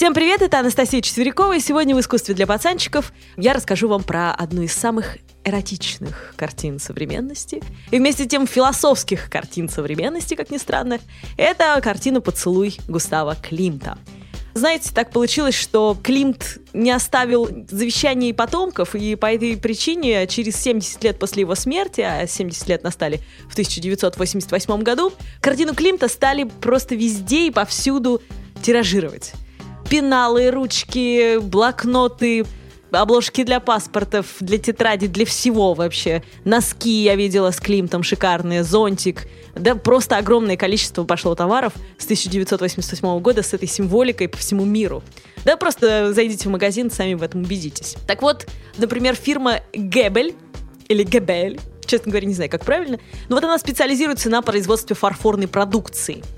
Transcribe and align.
Всем 0.00 0.14
привет, 0.14 0.40
это 0.40 0.60
Анастасия 0.60 1.02
Четверякова, 1.02 1.56
и 1.56 1.60
сегодня 1.60 1.94
в 1.94 2.00
«Искусстве 2.00 2.34
для 2.34 2.46
пацанчиков» 2.46 3.12
я 3.36 3.52
расскажу 3.52 3.86
вам 3.86 4.02
про 4.02 4.32
одну 4.32 4.62
из 4.62 4.72
самых 4.72 5.18
эротичных 5.44 6.32
картин 6.36 6.78
современности 6.78 7.62
и 7.90 7.98
вместе 7.98 8.24
с 8.24 8.26
тем 8.26 8.46
философских 8.46 9.28
картин 9.28 9.68
современности, 9.68 10.36
как 10.36 10.50
ни 10.50 10.56
странно. 10.56 11.00
Это 11.36 11.78
картина 11.82 12.22
«Поцелуй» 12.22 12.78
Густава 12.88 13.36
Климта. 13.36 13.98
Знаете, 14.54 14.88
так 14.94 15.10
получилось, 15.10 15.54
что 15.54 15.94
Климт 16.02 16.60
не 16.72 16.92
оставил 16.92 17.50
завещания 17.68 18.30
и 18.30 18.32
потомков, 18.32 18.94
и 18.94 19.16
по 19.16 19.26
этой 19.26 19.58
причине 19.58 20.26
через 20.28 20.56
70 20.62 21.04
лет 21.04 21.18
после 21.18 21.42
его 21.42 21.54
смерти, 21.54 22.00
а 22.00 22.26
70 22.26 22.68
лет 22.68 22.84
настали 22.84 23.20
в 23.50 23.52
1988 23.52 24.82
году, 24.82 25.12
картину 25.42 25.74
Климта 25.74 26.08
стали 26.08 26.44
просто 26.44 26.94
везде 26.94 27.48
и 27.48 27.50
повсюду 27.50 28.22
тиражировать 28.62 29.34
пеналы, 29.90 30.50
ручки, 30.52 31.38
блокноты, 31.38 32.46
обложки 32.92 33.42
для 33.42 33.58
паспортов, 33.58 34.36
для 34.38 34.56
тетради, 34.56 35.08
для 35.08 35.26
всего 35.26 35.74
вообще. 35.74 36.22
Носки 36.44 37.02
я 37.02 37.16
видела 37.16 37.50
с 37.50 37.58
Климтом 37.58 38.04
шикарные, 38.04 38.62
зонтик. 38.62 39.26
Да 39.56 39.74
просто 39.74 40.16
огромное 40.16 40.56
количество 40.56 41.02
пошло 41.02 41.34
товаров 41.34 41.72
с 41.98 42.04
1988 42.04 43.20
года 43.20 43.42
с 43.42 43.52
этой 43.52 43.66
символикой 43.66 44.28
по 44.28 44.38
всему 44.38 44.64
миру. 44.64 45.02
Да 45.44 45.56
просто 45.56 46.12
зайдите 46.12 46.48
в 46.48 46.52
магазин, 46.52 46.90
сами 46.90 47.14
в 47.14 47.22
этом 47.22 47.42
убедитесь. 47.42 47.96
Так 48.06 48.22
вот, 48.22 48.46
например, 48.78 49.16
фирма 49.16 49.60
Гебель, 49.72 50.34
или 50.88 51.02
Гебель, 51.02 51.60
честно 51.84 52.12
говоря, 52.12 52.28
не 52.28 52.34
знаю, 52.34 52.50
как 52.50 52.64
правильно, 52.64 53.00
но 53.28 53.34
вот 53.34 53.44
она 53.44 53.58
специализируется 53.58 54.30
на 54.30 54.40
производстве 54.40 54.94
фарфорной 54.94 55.48
продукции– 55.48 56.22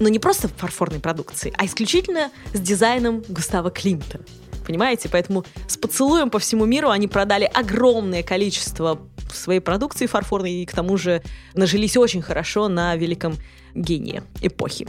но 0.00 0.08
не 0.08 0.18
просто 0.18 0.48
фарфорной 0.48 1.00
продукции, 1.00 1.52
а 1.56 1.66
исключительно 1.66 2.30
с 2.52 2.60
дизайном 2.60 3.22
Густава 3.28 3.70
Климта. 3.70 4.20
Понимаете? 4.66 5.08
Поэтому 5.08 5.44
с 5.66 5.76
поцелуем 5.76 6.30
по 6.30 6.38
всему 6.38 6.64
миру 6.64 6.90
они 6.90 7.08
продали 7.08 7.50
огромное 7.52 8.22
количество 8.22 9.00
своей 9.32 9.60
продукции 9.60 10.06
фарфорной 10.06 10.62
и 10.62 10.66
к 10.66 10.72
тому 10.72 10.96
же 10.96 11.22
нажились 11.54 11.96
очень 11.96 12.22
хорошо 12.22 12.68
на 12.68 12.94
великом 12.96 13.34
гении 13.74 14.22
эпохи. 14.40 14.86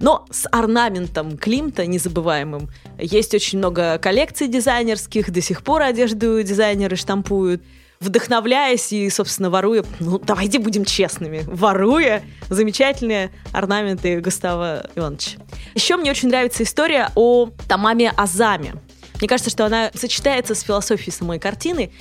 Но 0.00 0.26
с 0.30 0.48
орнаментом 0.50 1.38
Климта 1.38 1.86
незабываемым 1.86 2.68
есть 2.98 3.32
очень 3.34 3.58
много 3.58 3.98
коллекций 3.98 4.48
дизайнерских, 4.48 5.30
до 5.30 5.40
сих 5.40 5.62
пор 5.62 5.82
одежду 5.82 6.42
дизайнеры 6.42 6.96
штампуют 6.96 7.62
вдохновляясь 8.00 8.92
и, 8.92 9.08
собственно, 9.10 9.50
воруя, 9.50 9.84
ну, 10.00 10.18
давайте 10.18 10.58
будем 10.58 10.84
честными, 10.84 11.42
воруя 11.46 12.22
замечательные 12.48 13.30
орнаменты 13.52 14.20
Густава 14.20 14.86
Ивановича. 14.94 15.38
Еще 15.74 15.96
мне 15.96 16.10
очень 16.10 16.28
нравится 16.28 16.62
история 16.62 17.10
о 17.14 17.50
Тамаме 17.68 18.12
Азаме. 18.16 18.74
Мне 19.20 19.28
кажется, 19.28 19.50
что 19.50 19.64
она 19.66 19.90
сочетается 19.94 20.54
с 20.54 20.62
философией 20.62 21.12
самой 21.12 21.38
картины. 21.38 21.92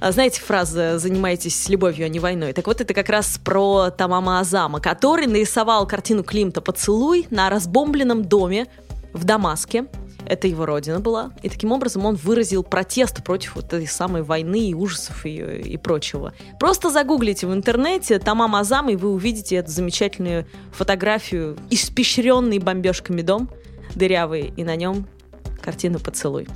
А, 0.00 0.12
знаете 0.12 0.40
фраза 0.40 0.98
«занимайтесь 0.98 1.68
любовью, 1.68 2.06
а 2.06 2.08
не 2.08 2.20
войной»? 2.20 2.52
Так 2.52 2.66
вот, 2.66 2.80
это 2.80 2.94
как 2.94 3.08
раз 3.08 3.38
про 3.42 3.90
Тамама 3.90 4.40
Азама, 4.40 4.80
который 4.80 5.26
нарисовал 5.26 5.86
картину 5.86 6.22
Климта 6.22 6.60
«Поцелуй» 6.60 7.26
на 7.30 7.50
разбомбленном 7.50 8.24
доме 8.24 8.66
в 9.12 9.24
Дамаске 9.24 9.86
это 10.28 10.46
его 10.46 10.66
родина 10.66 11.00
была. 11.00 11.32
И 11.42 11.48
таким 11.48 11.72
образом 11.72 12.04
он 12.04 12.16
выразил 12.16 12.62
протест 12.62 13.24
против 13.24 13.56
вот 13.56 13.66
этой 13.66 13.86
самой 13.86 14.22
войны 14.22 14.68
и 14.68 14.74
ужасов 14.74 15.24
и, 15.24 15.36
и 15.36 15.76
прочего. 15.76 16.34
Просто 16.60 16.90
загуглите 16.90 17.46
в 17.46 17.54
интернете 17.54 18.18
Тамам 18.18 18.54
Азам, 18.54 18.88
и 18.88 18.96
вы 18.96 19.10
увидите 19.10 19.56
эту 19.56 19.70
замечательную 19.70 20.46
фотографию, 20.72 21.56
испещренный 21.70 22.58
бомбежками 22.58 23.22
дом, 23.22 23.48
дырявый, 23.94 24.52
и 24.56 24.64
на 24.64 24.76
нем 24.76 25.06
картина 25.62 25.98
«Поцелуй». 25.98 26.46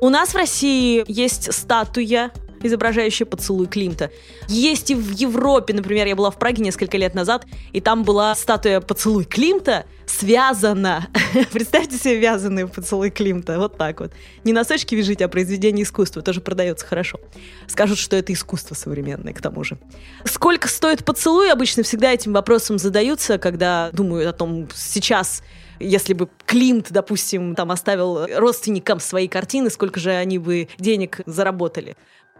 У 0.00 0.08
нас 0.08 0.30
в 0.30 0.36
России 0.36 1.04
есть 1.06 1.52
статуя 1.52 2.30
изображающая 2.64 3.26
поцелуй 3.26 3.66
Климта. 3.66 4.10
Есть 4.48 4.90
и 4.90 4.94
в 4.94 5.10
Европе, 5.12 5.74
например, 5.74 6.06
я 6.06 6.16
была 6.16 6.30
в 6.30 6.38
Праге 6.38 6.62
несколько 6.62 6.96
лет 6.96 7.14
назад, 7.14 7.46
и 7.72 7.80
там 7.80 8.04
была 8.04 8.34
статуя 8.34 8.80
поцелуй 8.80 9.24
Климта, 9.24 9.84
связана. 10.06 11.08
Представьте 11.52 11.96
себе 11.96 12.18
вязаный 12.18 12.66
поцелуй 12.66 13.10
Климта, 13.10 13.58
вот 13.58 13.76
так 13.76 14.00
вот. 14.00 14.12
Не 14.44 14.52
носочки 14.52 14.94
вяжите, 14.94 15.24
а 15.24 15.28
произведение 15.28 15.84
искусства, 15.84 16.22
тоже 16.22 16.40
продается 16.40 16.86
хорошо. 16.86 17.20
Скажут, 17.66 17.98
что 17.98 18.16
это 18.16 18.32
искусство 18.32 18.74
современное, 18.74 19.32
к 19.32 19.40
тому 19.40 19.64
же. 19.64 19.78
Сколько 20.24 20.68
стоит 20.68 21.04
поцелуй? 21.04 21.52
Обычно 21.52 21.82
всегда 21.82 22.12
этим 22.12 22.32
вопросом 22.32 22.78
задаются, 22.78 23.38
когда 23.38 23.90
думают 23.92 24.28
о 24.28 24.32
том, 24.32 24.68
сейчас 24.74 25.42
если 25.80 26.14
бы 26.14 26.28
Климт, 26.46 26.88
допустим, 26.90 27.54
там 27.54 27.70
оставил 27.70 28.26
родственникам 28.26 29.00
свои 29.00 29.28
картины, 29.28 29.70
сколько 29.70 30.00
же 30.00 30.10
они 30.10 30.38
бы 30.38 30.68
денег 30.78 31.20
заработали. 31.26 31.96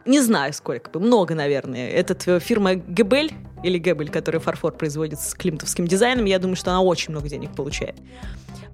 Не 0.07 0.21
знаю 0.21 0.53
сколько 0.53 0.91
бы, 0.91 1.01
много, 1.01 1.35
наверное. 1.35 1.89
Этот 1.89 2.29
э, 2.29 2.39
фирма 2.39 2.75
Гебель, 2.75 3.33
или 3.63 3.79
Гебель, 3.79 4.11
которая 4.11 4.41
фарфор 4.41 4.73
производит 4.73 5.19
с 5.19 5.35
климтовским 5.35 5.87
дизайном, 5.87 6.27
я 6.27 6.39
думаю, 6.39 6.57
что 6.57 6.71
она 6.71 6.83
очень 6.83 7.13
много 7.13 7.29
денег 7.29 7.55
получает. 7.55 7.97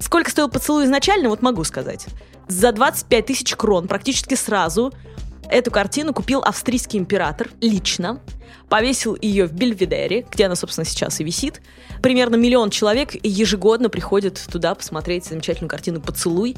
Сколько 0.01 0.31
стоил 0.31 0.49
поцелуй 0.49 0.87
изначально, 0.87 1.29
вот 1.29 1.41
могу 1.41 1.63
сказать. 1.63 2.07
За 2.49 2.73
25 2.73 3.27
тысяч 3.27 3.55
крон 3.55 3.87
практически 3.87 4.35
сразу 4.35 4.93
эту 5.49 5.71
картину 5.71 6.13
купил 6.13 6.41
австрийский 6.41 6.99
император 6.99 7.49
лично, 7.61 8.21
повесил 8.69 9.17
ее 9.21 9.47
в 9.47 9.53
Бельведере, 9.53 10.27
где 10.33 10.47
она, 10.47 10.57
собственно, 10.57 10.85
сейчас 10.85 11.21
и 11.21 11.25
висит. 11.25 11.61
Примерно 12.03 12.35
миллион 12.35 12.71
человек 12.71 13.11
ежегодно 13.23 13.89
приходят 13.89 14.43
туда 14.51 14.75
посмотреть 14.75 15.27
замечательную 15.27 15.71
картину 15.71 16.01
«Поцелуй». 16.01 16.57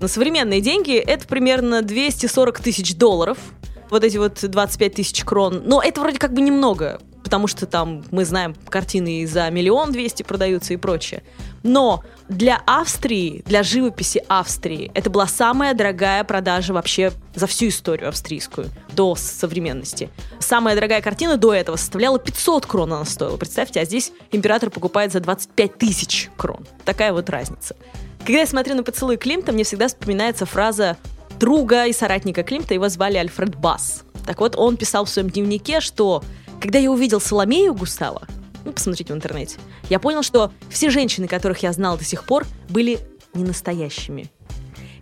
На 0.00 0.08
современные 0.08 0.62
деньги 0.62 0.94
это 0.96 1.26
примерно 1.26 1.82
240 1.82 2.60
тысяч 2.60 2.96
долларов– 2.96 3.36
вот 3.90 4.04
эти 4.04 4.16
вот 4.16 4.38
25 4.42 4.94
тысяч 4.94 5.24
крон. 5.24 5.62
Но 5.64 5.82
это 5.82 6.00
вроде 6.00 6.18
как 6.18 6.32
бы 6.32 6.40
немного, 6.40 7.00
потому 7.22 7.46
что 7.46 7.66
там, 7.66 8.04
мы 8.10 8.24
знаем, 8.24 8.54
картины 8.68 9.20
и 9.20 9.26
за 9.26 9.50
миллион 9.50 9.92
двести 9.92 10.22
продаются 10.22 10.74
и 10.74 10.76
прочее. 10.76 11.22
Но 11.62 12.04
для 12.28 12.62
Австрии, 12.66 13.42
для 13.46 13.62
живописи 13.62 14.22
Австрии, 14.28 14.90
это 14.94 15.10
была 15.10 15.26
самая 15.26 15.74
дорогая 15.74 16.22
продажа 16.24 16.72
вообще 16.72 17.12
за 17.34 17.46
всю 17.46 17.68
историю 17.68 18.10
австрийскую 18.10 18.68
до 18.92 19.14
современности. 19.14 20.10
Самая 20.38 20.74
дорогая 20.74 21.00
картина 21.00 21.36
до 21.36 21.54
этого 21.54 21.76
составляла 21.76 22.18
500 22.18 22.66
крон 22.66 22.92
она 22.92 23.04
стоила, 23.04 23.36
представьте, 23.36 23.80
а 23.80 23.84
здесь 23.84 24.12
император 24.30 24.70
покупает 24.70 25.12
за 25.12 25.20
25 25.20 25.78
тысяч 25.78 26.30
крон. 26.36 26.66
Такая 26.84 27.12
вот 27.12 27.30
разница. 27.30 27.74
Когда 28.20 28.40
я 28.40 28.46
смотрю 28.46 28.74
на 28.74 28.82
поцелуй 28.82 29.16
Климта, 29.16 29.52
мне 29.52 29.64
всегда 29.64 29.88
вспоминается 29.88 30.46
фраза 30.46 30.96
друга 31.38 31.86
и 31.86 31.92
соратника 31.92 32.42
Климта, 32.42 32.74
его 32.74 32.88
звали 32.88 33.16
Альфред 33.16 33.56
Басс. 33.56 34.04
Так 34.26 34.40
вот, 34.40 34.56
он 34.56 34.76
писал 34.76 35.04
в 35.04 35.10
своем 35.10 35.30
дневнике, 35.30 35.80
что 35.80 36.22
когда 36.60 36.78
я 36.78 36.90
увидел 36.90 37.20
Соломею 37.20 37.74
Густава, 37.74 38.26
ну, 38.64 38.72
посмотрите 38.72 39.12
в 39.12 39.16
интернете, 39.16 39.58
я 39.90 39.98
понял, 39.98 40.22
что 40.22 40.52
все 40.70 40.90
женщины, 40.90 41.28
которых 41.28 41.62
я 41.62 41.72
знал 41.72 41.98
до 41.98 42.04
сих 42.04 42.24
пор, 42.24 42.46
были 42.68 42.98
не 43.34 43.44
настоящими. 43.44 44.30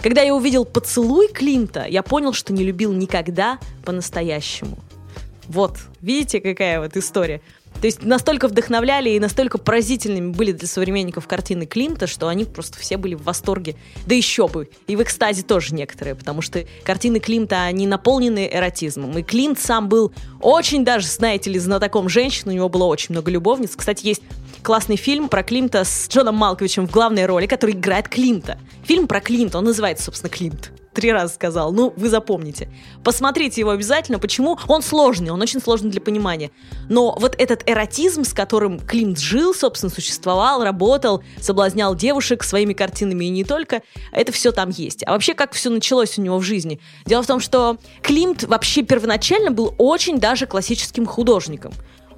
Когда 0.02 0.22
я 0.22 0.34
увидел 0.34 0.64
поцелуй 0.64 1.28
Климта, 1.28 1.86
я 1.86 2.02
понял, 2.02 2.32
что 2.32 2.52
не 2.52 2.64
любил 2.64 2.92
никогда 2.92 3.60
по-настоящему. 3.84 4.78
Вот, 5.46 5.78
видите, 6.00 6.40
какая 6.40 6.80
вот 6.80 6.96
история. 6.96 7.40
То 7.82 7.86
есть 7.86 8.04
настолько 8.04 8.46
вдохновляли 8.46 9.10
и 9.10 9.18
настолько 9.18 9.58
поразительными 9.58 10.30
были 10.30 10.52
для 10.52 10.68
современников 10.68 11.26
картины 11.26 11.66
Климта, 11.66 12.06
что 12.06 12.28
они 12.28 12.44
просто 12.44 12.78
все 12.78 12.96
были 12.96 13.16
в 13.16 13.24
восторге. 13.24 13.74
Да 14.06 14.14
еще 14.14 14.46
бы. 14.46 14.68
И 14.86 14.94
в 14.94 15.02
экстазе 15.02 15.42
тоже 15.42 15.74
некоторые, 15.74 16.14
потому 16.14 16.42
что 16.42 16.64
картины 16.84 17.18
Климта, 17.18 17.64
они 17.64 17.88
наполнены 17.88 18.48
эротизмом. 18.52 19.18
И 19.18 19.24
Климт 19.24 19.58
сам 19.58 19.88
был 19.88 20.12
очень 20.40 20.84
даже, 20.84 21.08
знаете 21.08 21.50
ли, 21.50 21.58
знатоком 21.58 22.08
женщин, 22.08 22.50
у 22.50 22.52
него 22.52 22.68
было 22.68 22.84
очень 22.84 23.16
много 23.16 23.32
любовниц. 23.32 23.74
Кстати, 23.74 24.06
есть 24.06 24.22
классный 24.62 24.94
фильм 24.94 25.28
про 25.28 25.42
Климта 25.42 25.82
с 25.82 26.08
Джоном 26.08 26.36
Малковичем 26.36 26.86
в 26.86 26.92
главной 26.92 27.26
роли, 27.26 27.46
который 27.46 27.74
играет 27.74 28.08
Климта. 28.08 28.60
Фильм 28.84 29.08
про 29.08 29.20
Климта, 29.20 29.58
он 29.58 29.64
называется, 29.64 30.04
собственно, 30.04 30.30
Климт 30.30 30.70
три 30.92 31.12
раза 31.12 31.32
сказал. 31.34 31.72
Ну, 31.72 31.92
вы 31.96 32.08
запомните. 32.08 32.68
Посмотрите 33.04 33.60
его 33.60 33.70
обязательно. 33.70 34.18
Почему? 34.18 34.58
Он 34.68 34.82
сложный, 34.82 35.30
он 35.30 35.40
очень 35.40 35.60
сложный 35.60 35.90
для 35.90 36.00
понимания. 36.00 36.50
Но 36.88 37.16
вот 37.18 37.34
этот 37.38 37.68
эротизм, 37.68 38.24
с 38.24 38.32
которым 38.32 38.78
Климт 38.78 39.18
жил, 39.18 39.54
собственно, 39.54 39.90
существовал, 39.90 40.62
работал, 40.62 41.22
соблазнял 41.40 41.94
девушек 41.94 42.44
своими 42.44 42.72
картинами 42.72 43.24
и 43.24 43.30
не 43.30 43.44
только, 43.44 43.82
это 44.12 44.32
все 44.32 44.52
там 44.52 44.70
есть. 44.70 45.02
А 45.06 45.12
вообще, 45.12 45.34
как 45.34 45.52
все 45.52 45.70
началось 45.70 46.18
у 46.18 46.22
него 46.22 46.38
в 46.38 46.42
жизни? 46.42 46.80
Дело 47.06 47.22
в 47.22 47.26
том, 47.26 47.40
что 47.40 47.78
Климт 48.02 48.44
вообще 48.44 48.82
первоначально 48.82 49.50
был 49.50 49.74
очень 49.78 50.18
даже 50.18 50.46
классическим 50.46 51.06
художником 51.06 51.72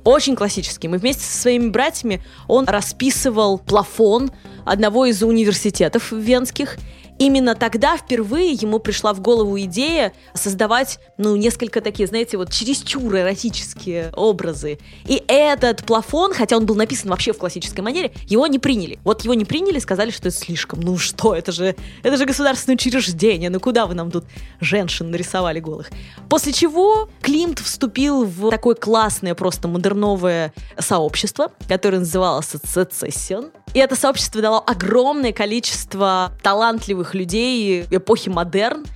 очень 0.04 0.36
классическим. 0.36 0.94
И 0.94 0.98
вместе 0.98 1.24
со 1.24 1.40
своими 1.40 1.70
братьями 1.70 2.22
он 2.46 2.66
расписывал 2.66 3.58
плафон 3.58 4.30
одного 4.64 5.06
из 5.06 5.22
университетов 5.22 6.12
венских 6.12 6.76
именно 7.18 7.54
тогда 7.54 7.96
впервые 7.96 8.52
ему 8.52 8.78
пришла 8.78 9.12
в 9.12 9.20
голову 9.20 9.58
идея 9.60 10.12
создавать, 10.34 10.98
ну, 11.18 11.36
несколько 11.36 11.80
такие, 11.80 12.06
знаете, 12.06 12.36
вот 12.36 12.50
чересчур 12.50 13.14
эротические 13.16 14.10
образы. 14.16 14.78
И 15.06 15.22
этот 15.28 15.84
плафон, 15.84 16.34
хотя 16.34 16.56
он 16.56 16.66
был 16.66 16.74
написан 16.74 17.10
вообще 17.10 17.32
в 17.32 17.38
классической 17.38 17.80
манере, 17.80 18.12
его 18.26 18.46
не 18.46 18.58
приняли. 18.58 18.98
Вот 19.04 19.22
его 19.22 19.34
не 19.34 19.44
приняли, 19.44 19.78
сказали, 19.78 20.10
что 20.10 20.28
это 20.28 20.36
слишком. 20.36 20.80
Ну 20.80 20.98
что, 20.98 21.34
это 21.34 21.52
же, 21.52 21.76
это 22.02 22.16
же 22.16 22.24
государственное 22.24 22.76
учреждение, 22.76 23.50
ну 23.50 23.60
куда 23.60 23.86
вы 23.86 23.94
нам 23.94 24.10
тут 24.10 24.24
женщин 24.60 25.10
нарисовали 25.10 25.60
голых? 25.60 25.90
После 26.28 26.52
чего 26.52 27.08
Климт 27.22 27.58
вступил 27.58 28.24
в 28.24 28.50
такое 28.50 28.74
классное, 28.74 29.34
просто 29.34 29.68
модерновое 29.68 30.52
сообщество, 30.78 31.52
которое 31.68 31.98
называлось 31.98 32.54
Secession. 32.54 33.52
И 33.74 33.80
это 33.80 33.96
сообщество 33.96 34.40
дало 34.40 34.62
огромное 34.64 35.32
количество 35.32 36.32
талантливых 36.42 37.03
людей 37.12 37.86
эпохи 37.90 38.30
модерн, 38.30 38.86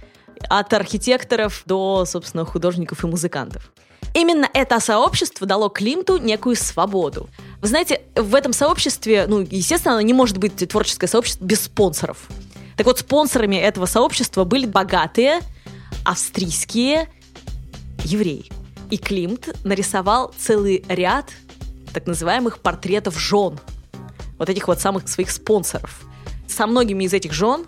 от 0.48 0.72
архитекторов 0.72 1.62
до, 1.66 2.04
собственно, 2.06 2.44
художников 2.44 3.04
и 3.04 3.06
музыкантов. 3.08 3.72
Именно 4.14 4.48
это 4.54 4.80
сообщество 4.80 5.46
дало 5.46 5.68
Климту 5.68 6.16
некую 6.16 6.56
свободу. 6.56 7.28
Вы 7.60 7.68
знаете, 7.68 8.02
в 8.14 8.34
этом 8.34 8.52
сообществе, 8.52 9.26
ну, 9.26 9.40
естественно, 9.40 9.94
оно 9.94 10.00
не 10.00 10.14
может 10.14 10.38
быть 10.38 10.56
творческое 10.68 11.08
сообщество 11.08 11.44
без 11.44 11.62
спонсоров. 11.62 12.28
Так 12.76 12.86
вот, 12.86 13.00
спонсорами 13.00 13.56
этого 13.56 13.86
сообщества 13.86 14.44
были 14.44 14.64
богатые 14.64 15.40
австрийские 16.04 17.08
евреи. 18.04 18.46
И 18.90 18.96
Климт 18.96 19.48
нарисовал 19.64 20.32
целый 20.38 20.84
ряд 20.88 21.26
так 21.92 22.06
называемых 22.06 22.60
портретов 22.60 23.18
жен– 23.18 23.58
вот 24.38 24.48
этих 24.48 24.68
вот 24.68 24.80
самых 24.80 25.08
своих 25.08 25.30
спонсоров. 25.30 26.02
Со 26.46 26.66
многими 26.66 27.04
из 27.04 27.12
этих 27.12 27.32
жен, 27.32 27.66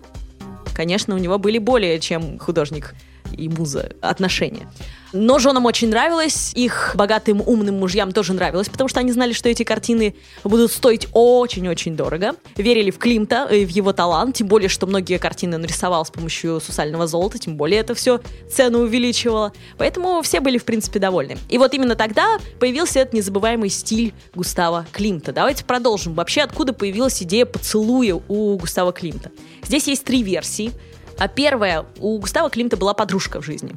конечно, 0.73 1.15
у 1.15 1.17
него 1.17 1.37
были 1.37 1.57
более 1.57 1.99
чем 1.99 2.39
художник 2.39 2.95
и 3.35 3.49
муза 3.49 3.91
отношения. 4.01 4.67
Но 5.13 5.39
женам 5.39 5.65
очень 5.65 5.89
нравилось, 5.89 6.53
их 6.55 6.93
богатым 6.95 7.41
умным 7.45 7.79
мужьям 7.79 8.13
тоже 8.13 8.33
нравилось, 8.33 8.69
потому 8.69 8.87
что 8.87 9.01
они 9.01 9.11
знали, 9.11 9.33
что 9.33 9.49
эти 9.49 9.63
картины 9.63 10.15
будут 10.45 10.71
стоить 10.71 11.07
очень-очень 11.11 11.97
дорого. 11.97 12.35
Верили 12.55 12.91
в 12.91 12.97
Климта, 12.97 13.45
и 13.51 13.65
в 13.65 13.69
его 13.69 13.91
талант, 13.91 14.37
тем 14.37 14.47
более, 14.47 14.69
что 14.69 14.87
многие 14.87 15.17
картины 15.17 15.57
нарисовал 15.57 16.05
с 16.05 16.11
помощью 16.11 16.61
сусального 16.61 17.07
золота, 17.07 17.39
тем 17.39 17.57
более 17.57 17.81
это 17.81 17.93
все 17.93 18.21
цену 18.49 18.79
увеличивало. 18.79 19.51
Поэтому 19.77 20.21
все 20.21 20.39
были, 20.39 20.57
в 20.57 20.63
принципе, 20.63 20.99
довольны. 20.99 21.37
И 21.49 21.57
вот 21.57 21.73
именно 21.73 21.95
тогда 21.95 22.39
появился 22.59 22.99
этот 22.99 23.13
незабываемый 23.13 23.69
стиль 23.69 24.13
Густава 24.33 24.85
Климта. 24.93 25.33
Давайте 25.33 25.65
продолжим. 25.65 26.13
Вообще, 26.13 26.41
откуда 26.41 26.71
появилась 26.71 27.21
идея 27.21 27.45
поцелуя 27.45 28.21
у 28.29 28.57
Густава 28.57 28.93
Климта? 28.93 29.31
Здесь 29.63 29.87
есть 29.87 30.05
три 30.05 30.23
версии. 30.23 30.71
А 31.17 31.27
первая, 31.27 31.85
у 31.99 32.17
Густава 32.19 32.49
Климта 32.49 32.77
была 32.77 32.93
подружка 32.93 33.41
в 33.41 33.45
жизни. 33.45 33.73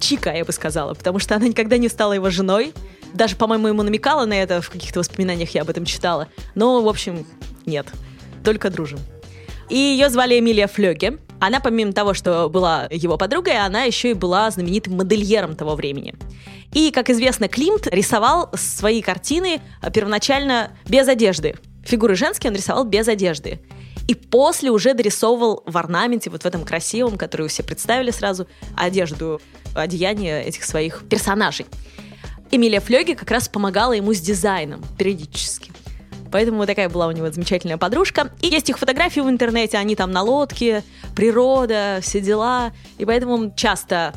Чика, 0.00 0.32
я 0.32 0.44
бы 0.44 0.52
сказала, 0.52 0.94
потому 0.94 1.18
что 1.18 1.36
она 1.36 1.48
никогда 1.48 1.76
не 1.76 1.88
стала 1.88 2.12
его 2.12 2.30
женой. 2.30 2.72
Даже, 3.14 3.36
по-моему, 3.36 3.68
ему 3.68 3.82
намекала 3.82 4.26
на 4.26 4.34
это, 4.34 4.60
в 4.60 4.70
каких-то 4.70 5.00
воспоминаниях 5.00 5.50
я 5.50 5.62
об 5.62 5.70
этом 5.70 5.84
читала. 5.84 6.28
Но, 6.54 6.82
в 6.82 6.88
общем, 6.88 7.26
нет. 7.66 7.86
Только 8.44 8.70
дружим. 8.70 8.98
И 9.68 9.76
ее 9.76 10.08
звали 10.08 10.38
Эмилия 10.38 10.66
Флёге. 10.66 11.18
Она, 11.40 11.60
помимо 11.60 11.92
того, 11.92 12.14
что 12.14 12.48
была 12.48 12.88
его 12.90 13.16
подругой, 13.16 13.58
она 13.58 13.82
еще 13.84 14.10
и 14.10 14.14
была 14.14 14.50
знаменитым 14.50 14.96
модельером 14.96 15.54
того 15.54 15.74
времени. 15.74 16.14
И, 16.72 16.90
как 16.90 17.10
известно, 17.10 17.48
Климт 17.48 17.86
рисовал 17.86 18.50
свои 18.54 19.02
картины 19.02 19.60
первоначально 19.92 20.72
без 20.86 21.08
одежды. 21.08 21.54
Фигуры 21.84 22.16
женские 22.16 22.50
он 22.50 22.56
рисовал 22.56 22.84
без 22.84 23.08
одежды. 23.08 23.60
И 24.08 24.14
после 24.14 24.70
уже 24.70 24.94
дорисовывал 24.94 25.62
в 25.66 25.76
орнаменте, 25.76 26.30
вот 26.30 26.42
в 26.42 26.46
этом 26.46 26.64
красивом, 26.64 27.18
который 27.18 27.46
все 27.48 27.62
представили 27.62 28.10
сразу, 28.10 28.48
одежду, 28.74 29.40
одеяние 29.74 30.42
этих 30.42 30.64
своих 30.64 31.04
персонажей. 31.08 31.66
Эмилия 32.50 32.80
Флёги 32.80 33.12
как 33.12 33.30
раз 33.30 33.48
помогала 33.48 33.92
ему 33.92 34.14
с 34.14 34.20
дизайном 34.20 34.82
периодически. 34.96 35.72
Поэтому 36.32 36.58
вот 36.58 36.66
такая 36.66 36.88
была 36.88 37.06
у 37.06 37.12
него 37.12 37.30
замечательная 37.30 37.76
подружка. 37.76 38.32
И 38.40 38.48
есть 38.48 38.70
их 38.70 38.78
фотографии 38.78 39.20
в 39.20 39.28
интернете, 39.28 39.76
они 39.76 39.94
там 39.94 40.10
на 40.10 40.22
лодке, 40.22 40.82
природа, 41.14 41.98
все 42.00 42.20
дела. 42.20 42.72
И 42.96 43.04
поэтому 43.04 43.52
часто, 43.54 44.14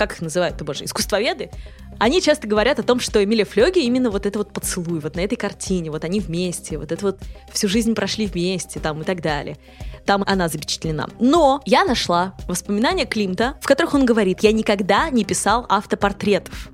как 0.00 0.14
их 0.14 0.22
называют-то, 0.22 0.64
боже, 0.64 0.86
искусствоведы, 0.86 1.50
они 1.98 2.22
часто 2.22 2.48
говорят 2.48 2.78
о 2.78 2.82
том, 2.82 3.00
что 3.00 3.22
Эмилия 3.22 3.44
Флёги 3.44 3.80
именно 3.80 4.10
вот 4.10 4.24
это 4.24 4.38
вот 4.38 4.50
поцелуй, 4.50 4.98
вот 4.98 5.14
на 5.14 5.20
этой 5.20 5.36
картине, 5.36 5.90
вот 5.90 6.04
они 6.04 6.20
вместе, 6.20 6.78
вот 6.78 6.90
это 6.90 7.04
вот 7.04 7.18
всю 7.52 7.68
жизнь 7.68 7.94
прошли 7.94 8.24
вместе, 8.24 8.80
там 8.80 9.02
и 9.02 9.04
так 9.04 9.20
далее. 9.20 9.58
Там 10.06 10.24
она 10.26 10.48
запечатлена. 10.48 11.10
Но 11.20 11.60
я 11.66 11.84
нашла 11.84 12.34
воспоминания 12.48 13.04
Климта, 13.04 13.58
в 13.60 13.66
которых 13.66 13.92
он 13.92 14.06
говорит, 14.06 14.40
я 14.40 14.52
никогда 14.52 15.10
не 15.10 15.26
писал 15.26 15.66
автопортретов. 15.68 16.70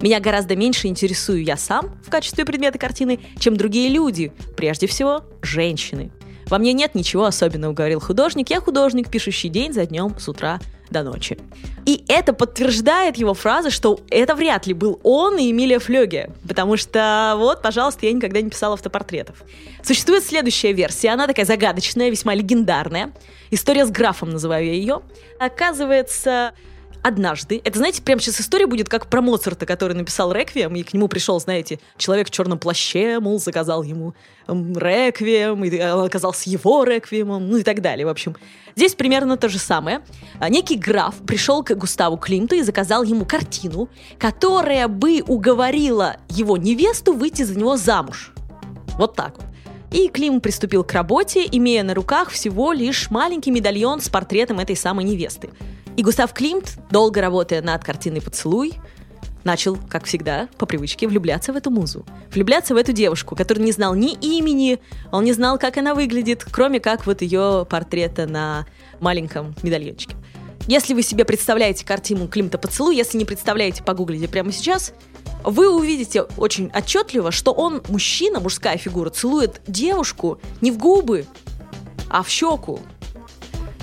Меня 0.00 0.20
гораздо 0.20 0.54
меньше 0.54 0.86
интересую 0.86 1.42
я 1.42 1.56
сам 1.56 2.00
в 2.06 2.08
качестве 2.08 2.44
предмета 2.44 2.78
картины, 2.78 3.18
чем 3.40 3.56
другие 3.56 3.88
люди, 3.88 4.32
прежде 4.56 4.86
всего 4.86 5.24
женщины. 5.42 6.12
Во 6.46 6.58
мне 6.58 6.72
нет 6.72 6.94
ничего 6.94 7.24
особенного, 7.24 7.72
говорил 7.72 7.98
художник. 7.98 8.48
Я 8.50 8.60
художник, 8.60 9.10
пишущий 9.10 9.48
день 9.48 9.72
за 9.72 9.86
днем 9.86 10.16
с 10.20 10.28
утра 10.28 10.60
до 10.90 11.02
ночи. 11.02 11.38
И 11.86 12.04
это 12.08 12.32
подтверждает 12.32 13.16
его 13.16 13.34
фразы, 13.34 13.70
что 13.70 14.00
это 14.10 14.34
вряд 14.34 14.66
ли 14.66 14.74
был 14.74 15.00
он 15.02 15.38
и 15.38 15.50
Эмилия 15.50 15.78
Флёге, 15.78 16.30
потому 16.46 16.76
что 16.76 17.34
вот, 17.36 17.62
пожалуйста, 17.62 18.06
я 18.06 18.12
никогда 18.12 18.40
не 18.40 18.50
писала 18.50 18.74
автопортретов. 18.74 19.42
Существует 19.82 20.24
следующая 20.24 20.72
версия, 20.72 21.10
она 21.10 21.26
такая 21.26 21.46
загадочная, 21.46 22.10
весьма 22.10 22.34
легендарная. 22.34 23.12
История 23.50 23.86
с 23.86 23.90
графом 23.90 24.30
называю 24.30 24.66
я 24.66 24.72
ее. 24.72 25.00
Оказывается, 25.38 26.52
однажды. 27.02 27.60
Это, 27.64 27.78
знаете, 27.78 28.02
прямо 28.02 28.20
сейчас 28.20 28.40
история 28.40 28.66
будет 28.66 28.88
как 28.88 29.06
про 29.06 29.20
Моцарта, 29.20 29.66
который 29.66 29.94
написал 29.94 30.32
«Реквием», 30.32 30.74
и 30.76 30.82
к 30.82 30.92
нему 30.92 31.08
пришел, 31.08 31.40
знаете, 31.40 31.78
человек 31.96 32.28
в 32.28 32.30
черном 32.30 32.58
плаще, 32.58 33.20
мол, 33.20 33.38
заказал 33.38 33.82
ему 33.82 34.14
«Реквием», 34.46 35.64
и 35.64 35.82
он 35.82 36.04
оказался 36.04 36.50
его 36.50 36.84
«Реквиемом», 36.84 37.48
ну 37.48 37.56
и 37.58 37.62
так 37.62 37.80
далее, 37.82 38.06
в 38.06 38.10
общем. 38.10 38.36
Здесь 38.76 38.94
примерно 38.94 39.36
то 39.36 39.48
же 39.48 39.58
самое. 39.58 40.00
А, 40.38 40.48
некий 40.48 40.76
граф 40.76 41.16
пришел 41.26 41.62
к 41.62 41.74
Густаву 41.74 42.16
Климту 42.16 42.54
и 42.54 42.62
заказал 42.62 43.02
ему 43.02 43.24
картину, 43.24 43.88
которая 44.18 44.88
бы 44.88 45.22
уговорила 45.26 46.16
его 46.28 46.56
невесту 46.56 47.12
выйти 47.12 47.42
за 47.42 47.58
него 47.58 47.76
замуж. 47.76 48.32
Вот 48.96 49.16
так 49.16 49.36
вот. 49.36 49.46
И 49.92 50.08
Клим 50.08 50.40
приступил 50.40 50.84
к 50.84 50.92
работе, 50.92 51.46
имея 51.50 51.82
на 51.82 51.94
руках 51.94 52.30
всего 52.30 52.72
лишь 52.72 53.10
маленький 53.10 53.50
медальон 53.50 54.00
с 54.00 54.08
портретом 54.08 54.60
этой 54.60 54.76
самой 54.76 55.04
невесты. 55.04 55.50
И 56.00 56.02
Густав 56.02 56.32
Климт, 56.32 56.78
долго 56.90 57.20
работая 57.20 57.60
над 57.60 57.84
картиной 57.84 58.22
«Поцелуй», 58.22 58.72
начал, 59.44 59.76
как 59.90 60.06
всегда, 60.06 60.48
по 60.56 60.64
привычке, 60.64 61.06
влюбляться 61.06 61.52
в 61.52 61.56
эту 61.56 61.70
музу. 61.70 62.06
Влюбляться 62.32 62.72
в 62.72 62.78
эту 62.78 62.94
девушку, 62.94 63.36
который 63.36 63.62
не 63.62 63.70
знал 63.70 63.94
ни 63.94 64.14
имени, 64.14 64.78
он 65.12 65.24
не 65.24 65.34
знал, 65.34 65.58
как 65.58 65.76
она 65.76 65.94
выглядит, 65.94 66.42
кроме 66.50 66.80
как 66.80 67.06
вот 67.06 67.20
ее 67.20 67.66
портрета 67.68 68.26
на 68.26 68.64
маленьком 68.98 69.54
медальончике. 69.62 70.16
Если 70.66 70.94
вы 70.94 71.02
себе 71.02 71.26
представляете 71.26 71.84
картину 71.84 72.28
Климта 72.28 72.56
«Поцелуй», 72.56 72.96
если 72.96 73.18
не 73.18 73.26
представляете, 73.26 73.82
погуглите 73.82 74.26
прямо 74.26 74.52
сейчас, 74.52 74.94
вы 75.44 75.68
увидите 75.68 76.22
очень 76.38 76.70
отчетливо, 76.74 77.30
что 77.30 77.52
он, 77.52 77.82
мужчина, 77.90 78.40
мужская 78.40 78.78
фигура, 78.78 79.10
целует 79.10 79.60
девушку 79.66 80.40
не 80.62 80.70
в 80.70 80.78
губы, 80.78 81.26
а 82.08 82.22
в 82.22 82.30
щеку. 82.30 82.80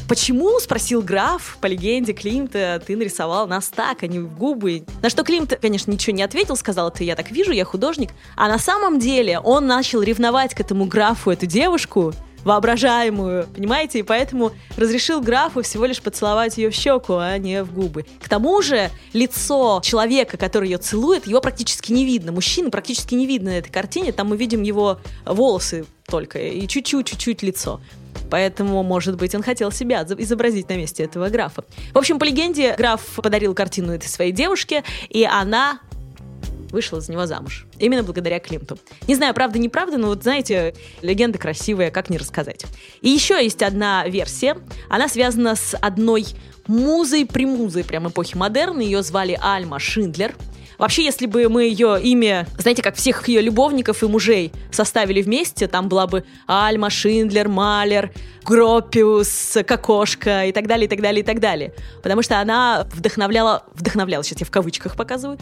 «Почему?»— 0.07 0.57
спросил 0.61 1.01
граф, 1.01 1.57
по 1.59 1.65
легенде 1.67 2.13
Климта, 2.13 2.81
ты 2.85 2.95
нарисовал 2.95 3.45
нас 3.45 3.67
так, 3.67 4.03
а 4.03 4.07
не 4.07 4.19
в 4.19 4.37
губы. 4.37 4.85
На 5.01 5.09
что 5.09 5.23
Климт, 5.23 5.57
конечно, 5.61 5.91
ничего 5.91 6.15
не 6.15 6.23
ответил, 6.23 6.55
сказал, 6.55 6.87
это 6.87 7.03
я 7.03 7.15
так 7.15 7.29
вижу, 7.29 7.51
я 7.51 7.65
художник. 7.65 8.11
А 8.37 8.47
на 8.47 8.57
самом 8.57 8.99
деле 8.99 9.39
он 9.39 9.67
начал 9.67 10.01
ревновать 10.01 10.53
к 10.53 10.61
этому 10.61 10.85
графу 10.85 11.31
эту 11.31 11.45
девушку, 11.45 12.13
воображаемую, 12.45 13.47
понимаете? 13.53 13.99
И 13.99 14.03
поэтому 14.03 14.53
разрешил 14.77 15.21
графу 15.21 15.61
всего 15.61 15.85
лишь 15.85 16.01
поцеловать 16.01 16.57
ее 16.57 16.69
в 16.69 16.73
щеку, 16.73 17.15
а 17.15 17.37
не 17.37 17.63
в 17.63 17.73
губы. 17.73 18.05
К 18.21 18.29
тому 18.29 18.61
же 18.61 18.89
лицо 19.11 19.81
человека, 19.83 20.37
который 20.37 20.69
ее 20.69 20.77
целует, 20.77 21.27
его 21.27 21.41
практически 21.41 21.91
не 21.91 22.05
видно. 22.05 22.31
Мужчины 22.31 22.71
практически 22.71 23.13
не 23.15 23.25
видно 23.25 23.51
на 23.51 23.57
этой 23.57 23.71
картине. 23.71 24.13
Там 24.13 24.29
мы 24.29 24.37
видим 24.37 24.63
его 24.63 24.99
волосы 25.25 25.85
только 26.07 26.39
и 26.39 26.65
чуть-чуть, 26.67 27.07
чуть-чуть 27.07 27.43
лицо. 27.43 27.81
Поэтому, 28.29 28.83
может 28.83 29.17
быть, 29.17 29.33
он 29.35 29.43
хотел 29.43 29.71
себя 29.71 30.05
изобразить 30.17 30.69
на 30.69 30.75
месте 30.75 31.03
этого 31.03 31.29
графа. 31.29 31.63
В 31.93 31.97
общем, 31.97 32.19
по 32.19 32.23
легенде, 32.23 32.75
граф 32.77 33.01
подарил 33.15 33.53
картину 33.53 33.93
этой 33.93 34.07
своей 34.07 34.31
девушке, 34.31 34.83
и 35.09 35.23
она 35.23 35.79
вышла 36.71 36.99
за 36.99 37.11
него 37.11 37.25
замуж. 37.25 37.65
Именно 37.79 38.03
благодаря 38.03 38.39
Климту. 38.39 38.77
Не 39.07 39.15
знаю, 39.15 39.33
правда, 39.33 39.59
неправда, 39.59 39.97
но 39.97 40.07
вот 40.07 40.23
знаете, 40.23 40.75
легенда 41.01 41.37
красивая, 41.37 41.91
как 41.91 42.09
не 42.09 42.17
рассказать. 42.17 42.65
И 43.01 43.09
еще 43.09 43.41
есть 43.41 43.63
одна 43.63 44.07
версия. 44.07 44.57
Она 44.89 45.07
связана 45.07 45.55
с 45.55 45.75
одной 45.77 46.25
музой-примузой 46.67 47.83
прям 47.83 48.09
эпохи 48.09 48.35
модерна. 48.35 48.81
Ее 48.81 49.01
звали 49.01 49.39
Альма 49.41 49.79
Шиндлер. 49.79 50.35
Вообще, 50.77 51.03
если 51.03 51.25
бы 51.25 51.49
мы 51.49 51.63
ее 51.63 51.99
имя, 52.01 52.47
знаете, 52.57 52.83
как 52.83 52.95
всех 52.95 53.27
ее 53.27 53.41
любовников 53.41 54.03
и 54.03 54.07
мужей 54.07 54.51
составили 54.71 55.21
вместе, 55.21 55.67
там 55.67 55.89
была 55.89 56.07
бы 56.07 56.23
Альма, 56.47 56.89
Шиндлер, 56.89 57.47
Малер, 57.47 58.11
Гропиус, 58.43 59.57
Кокошка 59.65 60.45
и 60.45 60.51
так 60.51 60.67
далее, 60.67 60.85
и 60.85 60.89
так 60.89 61.01
далее, 61.01 61.21
и 61.21 61.25
так 61.25 61.39
далее. 61.39 61.73
Потому 62.03 62.21
что 62.21 62.39
она 62.39 62.87
вдохновляла, 62.93 63.63
вдохновляла, 63.73 64.23
сейчас 64.23 64.41
я 64.41 64.45
в 64.45 64.51
кавычках 64.51 64.95
показываю, 64.95 65.39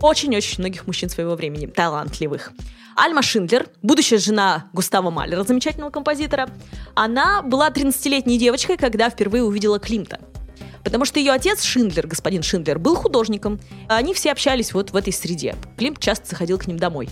очень-очень 0.00 0.60
многих 0.60 0.86
мужчин 0.86 1.08
своего 1.08 1.34
времени, 1.34 1.66
талантливых. 1.66 2.52
Альма 2.96 3.20
Шиндлер, 3.20 3.66
будущая 3.82 4.18
жена 4.18 4.70
Густава 4.72 5.10
Малера, 5.10 5.42
замечательного 5.42 5.90
композитора, 5.90 6.48
она 6.94 7.42
была 7.42 7.68
13-летней 7.68 8.38
девочкой, 8.38 8.78
когда 8.78 9.10
впервые 9.10 9.44
увидела 9.44 9.78
Климта. 9.78 10.18
Потому 10.86 11.04
что 11.04 11.18
ее 11.18 11.32
отец 11.32 11.64
Шиндлер, 11.64 12.06
господин 12.06 12.44
Шиндлер, 12.44 12.78
был 12.78 12.94
художником. 12.94 13.58
Они 13.88 14.14
все 14.14 14.30
общались 14.30 14.72
вот 14.72 14.92
в 14.92 14.96
этой 14.96 15.12
среде. 15.12 15.56
Климт 15.76 15.98
часто 15.98 16.28
заходил 16.28 16.58
к 16.58 16.68
ним 16.68 16.78
домой. 16.78 17.08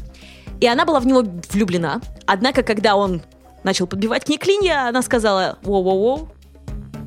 И 0.60 0.66
она 0.68 0.84
была 0.84 1.00
в 1.00 1.06
него 1.08 1.24
влюблена. 1.50 2.00
Однако, 2.24 2.62
когда 2.62 2.94
он 2.94 3.20
начал 3.64 3.88
подбивать 3.88 4.26
к 4.26 4.28
ней 4.28 4.38
клинья, 4.38 4.88
она 4.88 5.02
сказала 5.02 5.58
«Воу-воу-воу, 5.64 6.28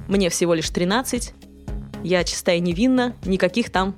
мне 0.09 0.29
всего 0.29 0.53
лишь 0.53 0.69
13, 0.69 1.33
я 2.03 2.25
чистая 2.25 2.59
невинна, 2.59 3.15
никаких 3.23 3.69
там 3.69 3.95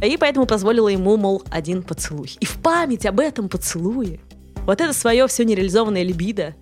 и 0.00 0.16
поэтому 0.16 0.46
позволила 0.46 0.88
ему, 0.88 1.18
мол, 1.18 1.42
один 1.50 1.82
поцелуй. 1.82 2.36
И 2.40 2.46
в 2.46 2.54
память 2.62 3.04
об 3.04 3.20
этом 3.20 3.50
поцелуе 3.50 4.18
вот 4.64 4.80
это 4.80 4.94
свое 4.94 5.26
все 5.26 5.44
нереализованное 5.44 6.04
либидо 6.04 6.54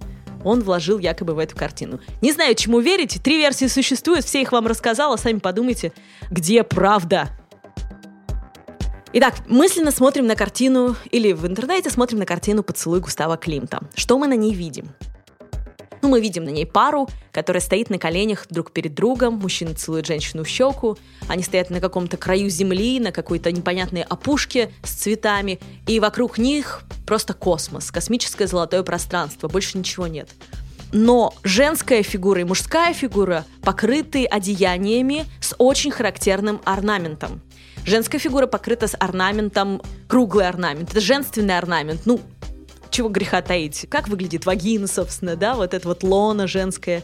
он 0.47 0.63
вложил 0.63 0.99
якобы 0.99 1.35
в 1.35 1.39
эту 1.39 1.57
картину. 1.57 2.01
Не 2.23 2.33
знаю, 2.33 2.55
чему 2.55 2.81
верить, 2.81 3.21
три 3.23 3.39
версии 3.39 3.67
существуют, 3.67 4.25
все 4.25 4.41
их 4.43 4.53
вам 4.53 4.67
рассказала, 4.67 5.17
сами 5.17 5.39
подумайте, 5.39 5.93
где 6.31 6.63
правда. 6.63 7.29
Итак, 9.13 9.35
мысленно 9.49 9.91
смотрим 9.91 10.27
на 10.27 10.37
картину, 10.37 10.95
или 11.11 11.33
в 11.33 11.47
интернете 11.47 11.91
смотрим 11.91 12.19
на 12.19 12.27
картину 12.27 12.63
«Поцелуй 12.63 13.01
Густава 13.01 13.37
Климта». 13.37 13.81
Что 13.95 14.19
мы 14.19 14.27
на 14.27 14.35
ней 14.35 14.55
видим? 14.55 14.91
Ну, 16.07 16.11
мы 16.11 16.21
видим 16.21 16.45
на 16.45 16.51
ней 16.51 16.67
пару, 16.67 17.09
которая 17.33 17.61
стоит 17.61 17.91
на 17.91 17.99
коленях 17.99 18.47
друг 18.49 18.71
перед 18.71 18.95
другом, 18.95 19.41
мужчина 19.41 19.75
целует 19.75 20.07
женщину 20.07 20.45
в 20.45 20.49
щеку, 20.49 20.97
они 21.27 21.43
стоят 21.43 21.69
на 21.69 21.81
каком-то 21.81 22.17
краю 22.17 22.49
земли, 22.49 23.01
на 23.01 23.11
какой-то 23.11 23.51
непонятной 23.51 24.03
опушке 24.03 24.71
с 24.85 24.93
цветами, 24.93 25.59
и 25.89 25.99
вокруг 25.99 26.39
них 26.39 26.83
просто 27.07 27.35
космос, 27.35 27.91
космическое 27.91 28.47
золотое 28.47 28.85
пространство, 28.85 29.49
больше 29.49 29.79
ничего 29.79 30.07
нет. 30.07 30.31
Но 30.93 31.35
женская 31.43 32.05
фигура 32.05 32.43
и 32.43 32.45
мужская 32.45 32.95
фигура 32.95 33.45
покрыты 33.63 34.27
одеяниями 34.27 35.25
с 35.41 35.57
очень 35.59 35.91
характерным 35.91 36.61
орнаментом. 36.65 37.43
Женская 37.85 38.19
фигура 38.19 38.47
покрыта 38.47 38.87
с 38.87 38.97
орнаментом, 38.97 39.83
круглый 40.07 40.47
орнамент. 40.49 40.91
Это 40.91 41.01
женственный 41.01 41.59
орнамент. 41.59 42.03
Ну, 42.05 42.21
чего 42.97 43.11
греха 43.11 43.43
таить. 43.43 43.87
Как 43.91 44.09
выглядит 44.09 44.47
вагина, 44.47 44.87
собственно, 44.87 45.37
да, 45.37 45.55
вот 45.55 45.75
это 45.75 45.87
вот 45.87 46.03
лона 46.03 46.47
женская. 46.47 47.03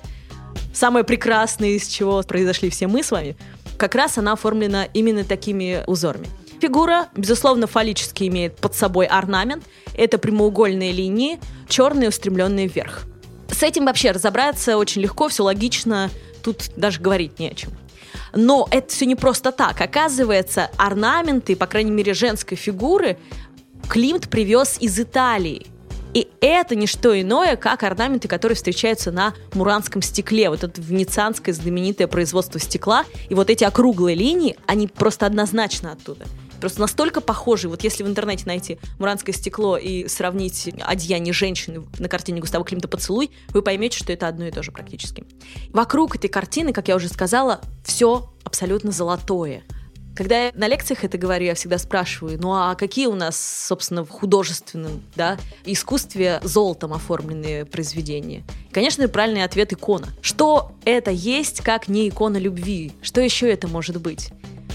Самое 0.73 1.05
прекрасное, 1.05 1.71
из 1.71 1.87
чего 1.87 2.23
произошли 2.23 2.71
все 2.71 2.87
мы 2.87 3.03
с 3.03 3.11
вами, 3.11 3.37
как 3.77 3.95
раз 3.95 4.17
она 4.17 4.33
оформлена 4.33 4.85
именно 4.95 5.23
такими 5.23 5.85
узорами. 5.87 6.29
Фигура, 6.61 7.09
безусловно, 7.15 7.67
фаллически 7.67 8.25
имеет 8.25 8.57
под 8.57 8.75
собой 8.75 9.05
орнамент. 9.05 9.65
Это 9.95 10.17
прямоугольные 10.17 10.93
линии, 10.93 11.39
черные, 11.69 12.09
устремленные 12.09 12.69
вверх. 12.69 13.03
С 13.51 13.63
этим 13.63 13.85
вообще 13.85 14.13
разобраться 14.13 14.79
очень 14.79 15.03
легко, 15.03 15.29
все 15.29 15.43
логично, 15.43 16.09
тут 16.43 16.71
даже 16.77 17.01
говорить 17.01 17.39
не 17.39 17.51
о 17.51 17.55
чем. 17.55 17.71
Но 18.35 18.67
это 18.71 18.89
все 18.89 19.05
не 19.05 19.15
просто 19.15 19.53
так. 19.53 19.79
Оказывается, 19.81 20.71
орнаменты, 20.79 21.55
по 21.55 21.67
крайней 21.67 21.91
мере, 21.91 22.15
женской 22.15 22.57
фигуры, 22.57 23.19
Климт 23.89 24.31
привез 24.31 24.79
из 24.81 24.99
Италии. 24.99 25.67
И 26.15 26.29
это 26.41 26.75
не 26.75 26.87
что 26.87 27.19
иное, 27.19 27.57
как 27.57 27.83
орнаменты, 27.83 28.29
которые 28.29 28.57
встречаются 28.57 29.11
на 29.11 29.35
муранском 29.55 30.03
стекле. 30.03 30.51
Вот 30.51 30.63
это 30.63 30.81
венецианское 30.81 31.55
знаменитое 31.55 32.07
производство 32.07 32.61
стекла. 32.61 33.05
И 33.29 33.35
вот 33.35 33.49
эти 33.49 33.65
округлые 33.65 34.15
линии, 34.15 34.57
они 34.67 34.89
просто 34.89 35.27
однозначно 35.27 35.93
оттуда. 35.93 36.27
Просто 36.61 36.81
настолько 36.81 37.21
похожи. 37.21 37.69
Вот 37.69 37.83
если 37.83 38.05
в 38.05 38.07
интернете 38.07 38.45
найти 38.47 38.79
муранское 39.01 39.35
стекло 39.35 39.77
и 39.77 40.07
сравнить 40.07 40.71
одеяние 40.81 41.33
женщины 41.33 41.85
на 41.99 42.09
картине 42.09 42.41
Густава 42.41 42.65
Климта 42.65 42.87
«Поцелуй», 42.87 43.33
вы 43.49 43.63
поймете, 43.63 43.99
что 43.99 44.13
это 44.13 44.29
одно 44.29 44.47
и 44.47 44.53
то 44.53 44.63
же 44.63 44.71
практически. 44.71 45.25
Вокруг 45.71 46.15
этой 46.15 46.29
картины, 46.29 46.73
как 46.73 46.87
я 46.87 46.95
уже 46.95 47.09
сказала, 47.09 47.61
все 47.85 48.31
абсолютно 48.45 48.93
золотое. 48.93 49.65
Когда 50.15 50.47
я 50.47 50.53
на 50.55 50.69
лекциях 50.69 51.05
это 51.05 51.17
говорю, 51.17 51.47
я 51.47 51.55
всегда 51.55 51.79
спрашиваю, 51.79 52.39
ну 52.41 52.53
а 52.53 52.75
какие 52.75 53.07
у 53.07 53.15
нас, 53.15 53.67
собственно, 53.69 54.05
в 54.05 54.11
художественном 54.11 55.03
да, 55.17 55.39
искусстве 55.65 56.41
золотом 56.43 56.93
оформленные 56.93 57.65
произведения? 57.65 58.45
И, 58.69 58.73
конечно, 58.73 59.09
правильный 59.09 59.43
ответ— 59.43 59.73
икона. 59.75 60.09
Что 60.21 60.73
это 60.85 61.11
есть, 61.11 61.63
как 61.63 61.89
не 61.89 62.09
икона 62.09 62.37
любви? 62.37 62.93
Что 63.01 63.23
еще 63.23 63.51
это 63.51 63.69
может 63.69 64.01
быть? 64.01 64.31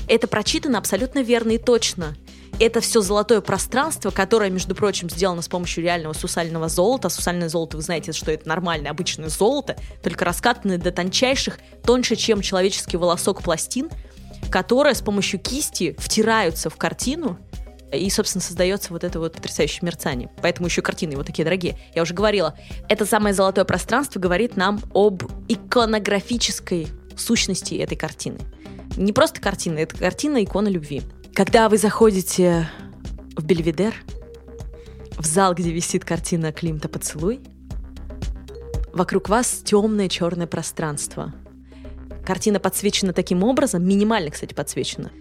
Это 0.07 0.27
прочитано 0.27 0.79
абсолютно 0.79 1.19
верно 1.19 1.51
и 1.51 1.57
точно. 1.59 2.15
Это 2.59 2.81
все 2.81 3.01
золотое 3.01 3.41
пространство, 3.41 4.09
которое, 4.09 4.49
между 4.49 4.73
прочим, 4.73 5.11
сделано 5.11 5.43
с 5.43 5.47
помощью 5.47 5.83
реального 5.83 6.13
сусального 6.13 6.69
золота. 6.69 7.09
Сусальное 7.09 7.49
золото, 7.49 7.77
вы 7.77 7.83
знаете, 7.83 8.13
что 8.13 8.31
это 8.31 8.47
нормальное, 8.47 8.89
обычное 8.89 9.29
золото, 9.29 9.77
только 10.01 10.25
раскатанное 10.25 10.79
до 10.79 10.91
тончайших, 10.91 11.59
тоньше, 11.83 12.15
чем 12.15 12.41
человеческий 12.41 12.97
волосок 12.97 13.43
пластин— 13.43 13.91
которые 14.49 14.95
с 14.95 15.01
помощью 15.01 15.39
кисти 15.39 15.95
втираются 15.99 16.69
в 16.69 16.77
картину, 16.77 17.37
и, 17.91 18.09
собственно, 18.09 18.41
создается 18.41 18.91
вот 18.91 19.03
это 19.03 19.19
вот 19.19 19.33
потрясающее 19.33 19.79
мерцание. 19.81 20.29
Поэтому 20.41 20.67
еще 20.67 20.81
картины 20.81 21.15
вот 21.15 21.25
такие 21.25 21.43
дорогие. 21.45 21.77
Я 21.95 22.01
уже 22.01 22.13
говорила, 22.13 22.57
это 22.89 23.05
самое 23.05 23.33
золотое 23.33 23.65
пространство 23.65 24.19
говорит 24.19 24.57
нам 24.57 24.81
об 24.93 25.23
иконографической 25.47 26.87
сущности 27.15 27.75
этой 27.75 27.95
картины. 27.95 28.39
Не 28.97 29.13
просто 29.13 29.39
картина, 29.39 29.79
это 29.79 29.95
картина 29.95 30.43
икона 30.43 30.67
любви. 30.67 31.01
Когда 31.33 31.69
вы 31.69 31.77
заходите 31.77 32.69
в 33.37 33.45
Бельведер, 33.45 33.93
в 35.17 35.25
зал, 35.25 35.53
где 35.53 35.71
висит 35.71 36.03
картина 36.03 36.51
Климта 36.51 36.89
«Поцелуй», 36.89 37.39
вокруг 38.93 39.29
вас 39.29 39.61
темное 39.63 40.09
черное 40.09 40.47
пространство– 40.47 41.33
Картина 42.27 42.59
подсвечена 42.59 43.13
таким 43.13 43.41
образом, 43.41 43.87
минимально, 43.87 44.31
кстати, 44.31 44.53
подсвечена, 44.53 45.11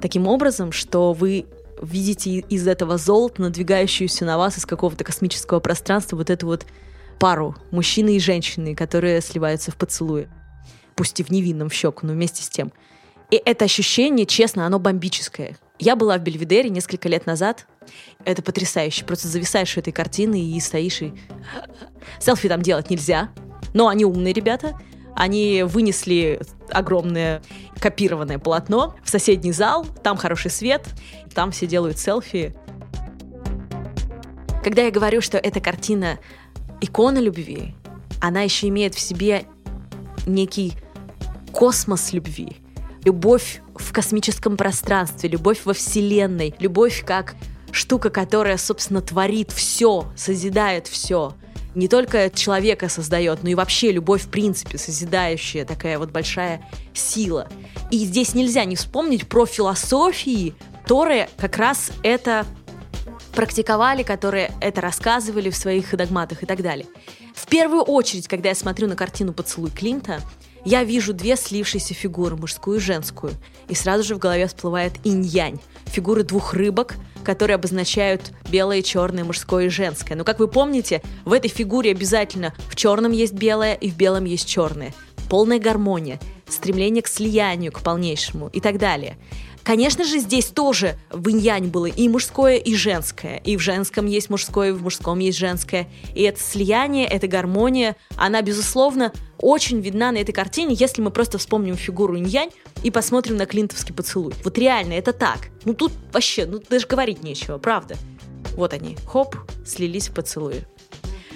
таким 0.00 0.26
образом, 0.26 0.72
что 0.72 1.12
вы 1.12 1.44
видите 1.82 2.38
из 2.38 2.66
этого 2.66 2.96
золота 2.96 3.42
надвигающуюся 3.42 4.24
на 4.24 4.38
вас 4.38 4.56
из 4.56 4.64
какого-то 4.64 5.04
космического 5.04 5.60
пространства 5.60 6.16
вот 6.16 6.30
эту 6.30 6.46
вот 6.46 6.64
пару 7.20 7.54
мужчины 7.70 8.16
и 8.16 8.18
женщины, 8.18 8.74
которые 8.74 9.20
сливаются 9.20 9.72
в 9.72 9.76
поцелуе. 9.76 10.30
Пусть 10.94 11.20
и 11.20 11.22
в 11.22 11.28
невинном 11.28 11.68
в 11.68 11.74
щеку, 11.74 12.06
но 12.06 12.14
вместе 12.14 12.42
с 12.42 12.48
тем. 12.48 12.72
И 13.30 13.36
это 13.44 13.66
ощущение, 13.66 14.24
честно, 14.24 14.64
оно 14.64 14.78
бомбическое. 14.78 15.58
Я 15.78 15.96
была 15.96 16.16
в 16.16 16.22
Бельведере 16.22 16.70
несколько 16.70 17.10
лет 17.10 17.26
назад. 17.26 17.66
Это 18.24 18.40
потрясающе. 18.40 19.04
Просто 19.04 19.28
зависаешь 19.28 19.76
у 19.76 19.80
этой 19.80 19.92
картины 19.92 20.42
и 20.42 20.58
стоишь 20.60 21.02
и... 21.02 21.12
Селфи 22.20 22.48
там 22.48 22.62
делать 22.62 22.88
нельзя. 22.88 23.28
Но 23.74 23.88
они 23.88 24.06
умные 24.06 24.32
ребята. 24.32 24.80
Они 25.14 25.62
вынесли 25.62 26.40
огромное 26.70 27.42
копированное 27.78 28.38
полотно 28.38 28.94
в 29.04 29.10
соседний 29.10 29.52
зал, 29.52 29.86
там 30.02 30.16
хороший 30.16 30.50
свет, 30.50 30.86
там 31.34 31.50
все 31.52 31.66
делают 31.66 31.98
селфи. 31.98 32.54
Когда 34.62 34.82
я 34.82 34.90
говорю, 34.90 35.20
что 35.20 35.38
эта 35.38 35.60
картина 35.60 36.18
икона 36.80 37.18
любви, 37.18 37.74
она 38.20 38.42
еще 38.42 38.68
имеет 38.68 38.94
в 38.94 39.00
себе 39.00 39.44
некий 40.26 40.72
космос 41.52 42.12
любви, 42.12 42.56
любовь 43.04 43.60
в 43.74 43.92
космическом 43.92 44.56
пространстве, 44.56 45.28
любовь 45.28 45.60
во 45.64 45.74
Вселенной, 45.74 46.54
любовь 46.58 47.04
как 47.04 47.36
штука, 47.70 48.08
которая, 48.08 48.56
собственно, 48.56 49.02
творит 49.02 49.52
все, 49.52 50.06
созидает 50.16 50.86
все 50.86 51.34
не 51.74 51.88
только 51.88 52.30
человека 52.30 52.88
создает, 52.88 53.42
но 53.42 53.50
и 53.50 53.54
вообще 53.54 53.92
любовь 53.92 54.22
в 54.22 54.28
принципе, 54.28 54.78
созидающая 54.78 55.64
такая 55.64 55.98
вот 55.98 56.10
большая 56.10 56.68
сила. 56.92 57.48
И 57.90 57.98
здесь 57.98 58.34
нельзя 58.34 58.64
не 58.64 58.76
вспомнить 58.76 59.28
про 59.28 59.46
философии, 59.46 60.54
которые 60.82 61.28
как 61.36 61.56
раз 61.56 61.90
это 62.02 62.46
практиковали, 63.34 64.02
которые 64.02 64.52
это 64.60 64.80
рассказывали 64.80 65.50
в 65.50 65.56
своих 65.56 65.94
догматах 65.96 66.42
и 66.42 66.46
так 66.46 66.62
далее. 66.62 66.86
В 67.34 67.46
первую 67.46 67.82
очередь, 67.82 68.28
когда 68.28 68.50
я 68.50 68.54
смотрю 68.54 68.86
на 68.86 68.96
картину 68.96 69.32
«Поцелуй 69.32 69.70
Клинта», 69.70 70.20
я 70.64 70.84
вижу 70.84 71.12
две 71.12 71.36
слившиеся 71.36 71.94
фигуры, 71.94 72.36
мужскую 72.36 72.78
и 72.78 72.80
женскую, 72.80 73.32
и 73.68 73.74
сразу 73.74 74.04
же 74.04 74.14
в 74.14 74.18
голове 74.18 74.46
всплывает 74.46 74.94
инь-янь, 75.04 75.60
фигуры 75.86 76.22
двух 76.22 76.54
рыбок, 76.54 76.96
которые 77.22 77.56
обозначают 77.56 78.32
белое, 78.50 78.82
черное, 78.82 79.24
мужское 79.24 79.66
и 79.66 79.68
женское. 79.68 80.14
Но, 80.14 80.24
как 80.24 80.38
вы 80.38 80.48
помните, 80.48 81.02
в 81.24 81.32
этой 81.32 81.48
фигуре 81.48 81.90
обязательно 81.90 82.54
в 82.68 82.76
черном 82.76 83.12
есть 83.12 83.32
белое 83.32 83.74
и 83.74 83.90
в 83.90 83.96
белом 83.96 84.24
есть 84.24 84.46
черное. 84.46 84.94
Полная 85.30 85.58
гармония, 85.58 86.20
стремление 86.48 87.02
к 87.02 87.08
слиянию, 87.08 87.72
к 87.72 87.80
полнейшему 87.80 88.48
и 88.48 88.60
так 88.60 88.78
далее. 88.78 89.16
Конечно 89.64 90.04
же, 90.04 90.18
здесь 90.18 90.46
тоже 90.48 90.98
в 91.10 91.26
инь 91.28 91.68
было 91.68 91.86
и 91.86 92.06
мужское, 92.08 92.56
и 92.56 92.74
женское. 92.74 93.38
И 93.44 93.56
в 93.56 93.60
женском 93.60 94.04
есть 94.04 94.28
мужское, 94.28 94.68
и 94.68 94.72
в 94.72 94.82
мужском 94.82 95.18
есть 95.20 95.38
женское. 95.38 95.88
И 96.14 96.22
это 96.22 96.38
слияние, 96.38 97.06
эта 97.06 97.26
гармония, 97.26 97.96
она, 98.16 98.42
безусловно, 98.42 99.10
очень 99.38 99.80
видна 99.80 100.12
на 100.12 100.18
этой 100.18 100.32
картине, 100.32 100.76
если 100.78 101.00
мы 101.00 101.10
просто 101.10 101.38
вспомним 101.38 101.76
фигуру 101.76 102.16
инь 102.16 102.50
и 102.82 102.90
посмотрим 102.90 103.36
на 103.36 103.46
клинтовский 103.46 103.94
поцелуй. 103.94 104.34
Вот 104.44 104.58
реально, 104.58 104.92
это 104.92 105.14
так. 105.14 105.48
Ну 105.64 105.72
тут 105.72 105.92
вообще, 106.12 106.44
ну 106.44 106.60
даже 106.68 106.86
говорить 106.86 107.22
нечего, 107.22 107.56
правда. 107.56 107.96
Вот 108.56 108.74
они, 108.74 108.98
хоп, 109.06 109.36
слились 109.64 110.08
в 110.08 110.14
поцелуи. 110.14 110.64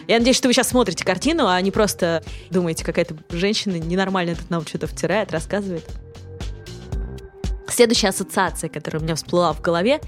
Я 0.06 0.18
надеюсь, 0.18 0.36
что 0.36 0.48
вы 0.48 0.54
сейчас 0.54 0.68
смотрите 0.68 1.04
картину, 1.04 1.46
а 1.46 1.60
не 1.60 1.70
просто 1.70 2.22
думаете, 2.50 2.84
какая-то 2.84 3.16
женщина 3.30 3.78
ненормально 3.78 4.36
тут 4.36 4.50
нам 4.50 4.66
что-то 4.66 4.86
втирает, 4.86 5.32
рассказывает. 5.32 5.84
Следующая 7.78 8.08
ассоциация, 8.08 8.68
которая 8.68 9.00
у 9.00 9.04
меня 9.04 9.14
всплыла 9.14 9.52
в 9.52 9.60
голове, 9.60 10.00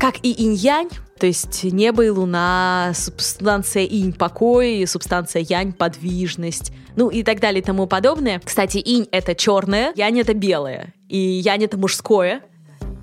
как 0.00 0.14
и 0.22 0.32
инь-янь, 0.32 0.88
то 1.20 1.26
есть 1.26 1.62
небо 1.62 2.06
и 2.06 2.08
луна, 2.08 2.92
субстанция 2.94 3.84
инь— 3.84 4.12
покой, 4.18 4.86
субстанция 4.86 5.42
янь— 5.42 5.72
подвижность, 5.74 6.72
ну 6.96 7.10
и 7.10 7.22
так 7.22 7.38
далее 7.38 7.60
и 7.60 7.62
тому 7.62 7.86
подобное. 7.86 8.40
Кстати, 8.42 8.78
инь— 8.78 9.08
это 9.12 9.34
черное, 9.34 9.92
янь— 9.94 10.20
это 10.20 10.32
белое, 10.32 10.94
и 11.10 11.18
янь— 11.18 11.62
это 11.64 11.76
мужское, 11.76 12.40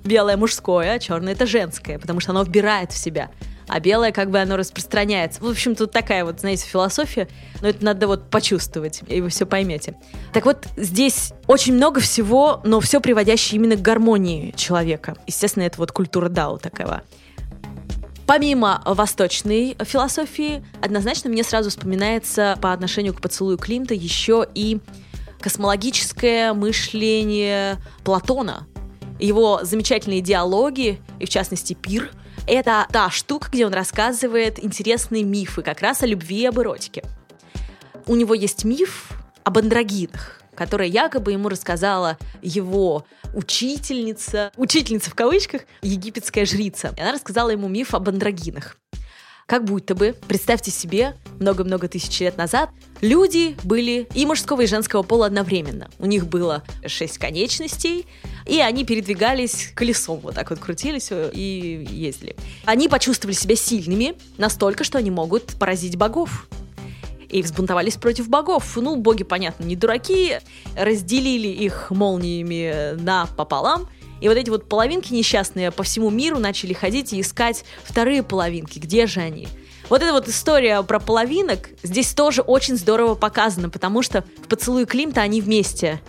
белое— 0.04 0.36
мужское, 0.36 0.94
а 0.94 0.98
черное— 0.98 1.32
это 1.34 1.46
женское, 1.46 2.00
потому 2.00 2.18
что 2.18 2.32
оно 2.32 2.42
вбирает 2.42 2.90
в 2.90 2.98
себя 2.98 3.30
а 3.70 3.80
белое 3.80 4.12
как 4.12 4.30
бы 4.30 4.38
оно 4.40 4.56
распространяется. 4.56 5.42
В 5.42 5.48
общем, 5.48 5.74
тут 5.74 5.92
такая 5.92 6.24
вот, 6.24 6.40
знаете, 6.40 6.66
философия, 6.66 7.28
но 7.60 7.68
это 7.68 7.84
надо 7.84 8.06
вот 8.06 8.28
почувствовать, 8.28 9.02
и 9.06 9.20
вы 9.20 9.28
все 9.28 9.46
поймете. 9.46 9.94
Так 10.32 10.44
вот, 10.44 10.66
здесь 10.76 11.32
очень 11.46 11.74
много 11.74 12.00
всего, 12.00 12.60
но 12.64 12.80
все 12.80 13.00
приводящее 13.00 13.60
именно 13.60 13.76
к 13.76 13.82
гармонии 13.82 14.52
человека. 14.56 15.16
Естественно, 15.26 15.64
это 15.64 15.78
вот 15.78 15.92
культура 15.92 16.28
Дао 16.28 16.58
такая. 16.58 17.04
Помимо 18.26 18.82
восточной 18.84 19.76
философии, 19.84 20.64
однозначно 20.80 21.30
мне 21.30 21.42
сразу 21.42 21.70
вспоминается 21.70 22.56
по 22.60 22.72
отношению 22.72 23.14
к 23.14 23.20
поцелую 23.20 23.58
Климта 23.58 23.94
еще 23.94 24.46
и 24.54 24.78
космологическое 25.40 26.52
мышление 26.52 27.78
Платона, 28.04 28.66
его 29.18 29.60
замечательные 29.62 30.20
диалоги, 30.20 31.00
и 31.18 31.26
в 31.26 31.28
частности 31.28 31.74
пир, 31.74 32.10
это 32.46 32.86
та 32.90 33.10
штука, 33.10 33.48
где 33.50 33.66
он 33.66 33.72
рассказывает 33.72 34.62
интересные 34.62 35.24
мифы 35.24 35.62
как 35.62 35.80
раз 35.80 36.02
о 36.02 36.06
любви 36.06 36.42
и 36.42 36.46
об 36.46 36.58
эротике. 36.58 37.04
У 38.06 38.16
него 38.16 38.34
есть 38.34 38.64
миф 38.64 39.12
об 39.44 39.58
андрогинах, 39.58 40.42
которая 40.54 40.88
якобы 40.88 41.32
ему 41.32 41.48
рассказала 41.48 42.18
его 42.42 43.04
учительница, 43.34 44.52
учительница 44.56 45.10
в 45.10 45.14
кавычках, 45.14 45.62
египетская 45.82 46.44
жрица. 46.44 46.92
И 46.96 47.00
она 47.00 47.12
рассказала 47.12 47.50
ему 47.50 47.68
миф 47.68 47.94
об 47.94 48.08
андрогинах. 48.08 48.76
Как 49.50 49.64
будто 49.64 49.96
бы, 49.96 50.14
представьте 50.28 50.70
себе, 50.70 51.16
много-много 51.40 51.88
тысяч 51.88 52.20
лет 52.20 52.36
назад 52.36 52.70
люди 53.00 53.56
были 53.64 54.06
и 54.14 54.24
мужского, 54.24 54.60
и 54.60 54.66
женского 54.68 55.02
пола 55.02 55.26
одновременно. 55.26 55.90
У 55.98 56.06
них 56.06 56.28
было 56.28 56.62
шесть 56.86 57.18
конечностей, 57.18 58.06
и 58.46 58.60
они 58.60 58.84
передвигались 58.84 59.72
колесом, 59.74 60.20
вот 60.20 60.36
так 60.36 60.50
вот 60.50 60.60
крутились 60.60 61.08
э, 61.10 61.32
и 61.34 61.84
ездили. 61.90 62.36
Они 62.64 62.88
почувствовали 62.88 63.34
себя 63.34 63.56
сильными 63.56 64.14
настолько, 64.38 64.84
что 64.84 64.98
они 64.98 65.10
могут 65.10 65.58
поразить 65.58 65.96
богов 65.96 66.46
и 67.28 67.42
взбунтовались 67.42 67.96
против 67.96 68.28
богов. 68.28 68.76
Ну, 68.76 68.94
боги, 68.94 69.24
понятно, 69.24 69.64
не 69.64 69.74
дураки, 69.74 70.38
разделили 70.76 71.48
их 71.48 71.90
молниями 71.90 72.94
на 73.02 73.26
пополам– 73.36 73.88
и 74.20 74.28
вот 74.28 74.36
эти 74.36 74.50
вот 74.50 74.68
половинки 74.68 75.12
несчастные 75.12 75.70
по 75.70 75.82
всему 75.82 76.10
миру 76.10 76.38
начали 76.38 76.72
ходить 76.72 77.12
и 77.12 77.20
искать 77.20 77.64
вторые 77.84 78.22
половинки. 78.22 78.78
Где 78.78 79.06
же 79.06 79.20
они? 79.20 79.48
Вот 79.88 80.02
эта 80.02 80.12
вот 80.12 80.28
история 80.28 80.82
про 80.82 81.00
половинок 81.00 81.70
здесь 81.82 82.12
тоже 82.12 82.42
очень 82.42 82.76
здорово 82.76 83.14
показана, 83.14 83.70
потому 83.70 84.02
что 84.02 84.24
в 84.42 84.48
поцелуе 84.48 84.86
Климта 84.86 85.20
они 85.22 85.40
вместе 85.40 86.00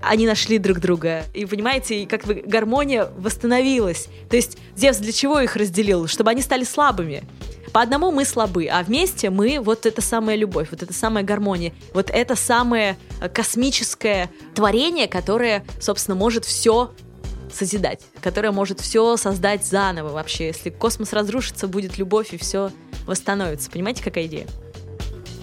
они 0.00 0.26
нашли 0.26 0.58
друг 0.58 0.78
друга. 0.78 1.24
И 1.34 1.44
понимаете, 1.44 2.06
как 2.06 2.24
бы 2.24 2.34
гармония 2.34 3.10
восстановилась. 3.18 4.08
То 4.30 4.36
есть 4.36 4.58
Зевс 4.76 4.98
для 4.98 5.12
чего 5.12 5.40
их 5.40 5.56
разделил? 5.56 6.06
Чтобы 6.06 6.30
они 6.30 6.42
стали 6.42 6.64
слабыми. 6.64 7.24
По 7.72 7.82
одному 7.82 8.10
мы 8.10 8.24
слабы, 8.24 8.66
а 8.66 8.82
вместе 8.82 9.28
мы 9.28 9.60
вот 9.60 9.84
это 9.86 10.00
самая 10.00 10.36
любовь, 10.36 10.68
вот 10.70 10.82
это 10.82 10.94
самая 10.94 11.22
гармония, 11.22 11.74
вот 11.92 12.10
это 12.10 12.34
самое 12.34 12.96
космическое 13.34 14.30
творение, 14.54 15.06
которое, 15.06 15.64
собственно, 15.78 16.14
может 16.14 16.46
все 16.46 16.92
созидать, 17.52 18.02
которая 18.20 18.52
может 18.52 18.80
все 18.80 19.16
создать 19.16 19.64
заново 19.64 20.10
вообще. 20.10 20.48
Если 20.48 20.70
космос 20.70 21.12
разрушится, 21.12 21.68
будет 21.68 21.98
любовь 21.98 22.32
и 22.32 22.36
все 22.36 22.70
восстановится. 23.06 23.70
Понимаете, 23.70 24.02
какая 24.02 24.26
идея? 24.26 24.46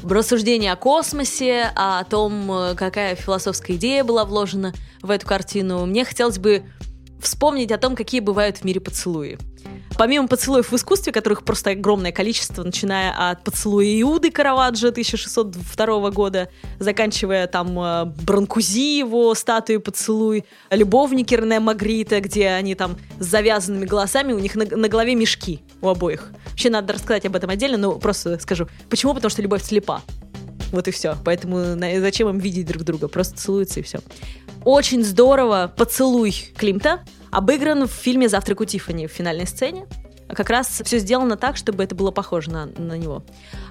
рассуждение 0.07 0.71
о 0.71 0.75
космосе, 0.75 1.71
о 1.75 2.03
том, 2.03 2.75
какая 2.77 3.15
философская 3.15 3.75
идея 3.75 4.03
была 4.03 4.23
вложена 4.23 4.71
в 5.01 5.09
эту 5.09 5.25
картину, 5.25 5.83
мне 5.87 6.05
хотелось 6.05 6.37
бы 6.37 6.63
вспомнить 7.19 7.71
о 7.71 7.77
том, 7.79 7.95
какие 7.95 8.21
бывают 8.21 8.57
в 8.57 8.63
мире 8.63 8.79
поцелуи. 8.79 9.39
Помимо 9.97 10.27
поцелуев 10.27 10.71
в 10.71 10.75
искусстве, 10.75 11.13
которых 11.13 11.43
просто 11.45 11.69
огромное 11.69 12.11
количество, 12.11 12.63
начиная 12.63 13.31
от 13.31 13.43
поцелуя 13.43 14.01
Иуды 14.01 14.29
Караваджо 14.29 14.89
1602 14.89 16.11
года, 16.11 16.49
заканчивая 16.79 17.47
там 17.47 17.79
э, 17.79 18.05
Бранкузи, 18.23 18.97
его 18.97 19.33
статуей 19.35 19.79
поцелуй, 19.79 20.43
любовники 20.69 21.33
Рене 21.33 21.61
Магрита, 21.61 22.19
где 22.19 22.49
они 22.49 22.75
там 22.75 22.97
с 23.19 23.25
завязанными 23.25 23.85
голосами, 23.85 24.33
у 24.33 24.39
них 24.39 24.55
на, 24.55 24.65
на 24.65 24.89
голове 24.89 25.15
мешки 25.15 25.61
у 25.81 25.87
обоих. 25.87 26.29
Вообще 26.49 26.69
надо 26.69 26.93
рассказать 26.93 27.25
об 27.25 27.35
этом 27.37 27.49
отдельно, 27.49 27.77
но 27.77 27.93
просто 27.93 28.37
скажу. 28.39 28.67
Почему? 28.89 29.13
Потому 29.13 29.29
что 29.29 29.41
любовь 29.41 29.63
слепа. 29.63 30.01
Вот 30.71 30.89
и 30.89 30.91
все. 30.91 31.15
Поэтому 31.23 31.79
зачем 32.01 32.27
им 32.27 32.37
видеть 32.39 32.67
друг 32.67 32.83
друга? 32.83 33.07
Просто 33.07 33.37
целуются 33.37 33.79
и 33.79 33.83
все. 33.83 33.99
Очень 34.65 35.05
здорово 35.05 35.71
поцелуй 35.73 36.33
Климта 36.57 37.01
обыгран 37.35 37.87
в 37.87 37.91
фильме 37.91 38.29
«Завтрак 38.29 38.61
у 38.61 38.65
Тиффани» 38.65 39.07
в 39.07 39.11
финальной 39.11 39.45
сцене. 39.45 39.85
Как 40.29 40.49
раз 40.49 40.81
все 40.83 40.99
сделано 40.99 41.37
так, 41.37 41.55
чтобы 41.57 41.83
это 41.83 41.93
было 41.93 42.11
похоже 42.11 42.49
на, 42.49 42.65
на 42.65 42.97
него. 42.97 43.23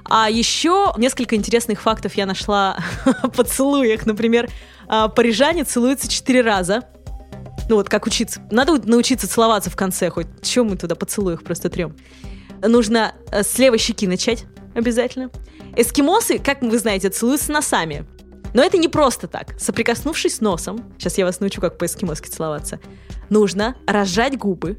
А 0.05 0.31
еще 0.31 0.93
несколько 0.97 1.35
интересных 1.35 1.81
фактов 1.81 2.15
я 2.15 2.27
нашла 2.27 2.79
о 3.23 3.29
поцелуях. 3.29 4.07
Например, 4.07 4.49
а, 4.87 5.09
парижане 5.09 5.65
целуются 5.65 6.09
четыре 6.09 6.43
раза. 6.43 6.85
Ну 7.69 7.77
вот 7.77 7.89
как 7.89 8.07
учиться. 8.07 8.41
Надо 8.51 8.75
научиться 8.89 9.29
целоваться 9.29 9.71
в 9.71 9.77
конце 9.77 10.11
хоть. 10.11 10.27
Чем 10.43 10.69
мы 10.69 10.77
туда 10.77 10.95
поцелуях 10.95 11.43
просто 11.43 11.71
трем? 11.71 11.97
Нужно 12.63 13.15
э, 13.33 13.43
с 13.43 13.59
левой 13.59 13.79
щеки 13.79 14.07
начать 14.07 14.45
обязательно. 14.75 15.31
Эскимосы, 15.77 16.39
как 16.39 16.63
вы 16.63 16.79
знаете, 16.79 17.09
целуются 17.09 17.51
носами. 17.51 18.07
Но 18.55 18.63
это 18.63 18.79
не 18.79 18.89
просто 18.89 19.27
так. 19.27 19.61
Соприкоснувшись 19.61 20.41
носом, 20.41 20.81
сейчас 20.97 21.19
я 21.19 21.27
вас 21.27 21.41
научу, 21.41 21.61
как 21.61 21.77
по-эскимоски 21.77 22.29
целоваться, 22.29 22.81
нужно 23.29 23.77
разжать 23.87 24.39
губы 24.39 24.79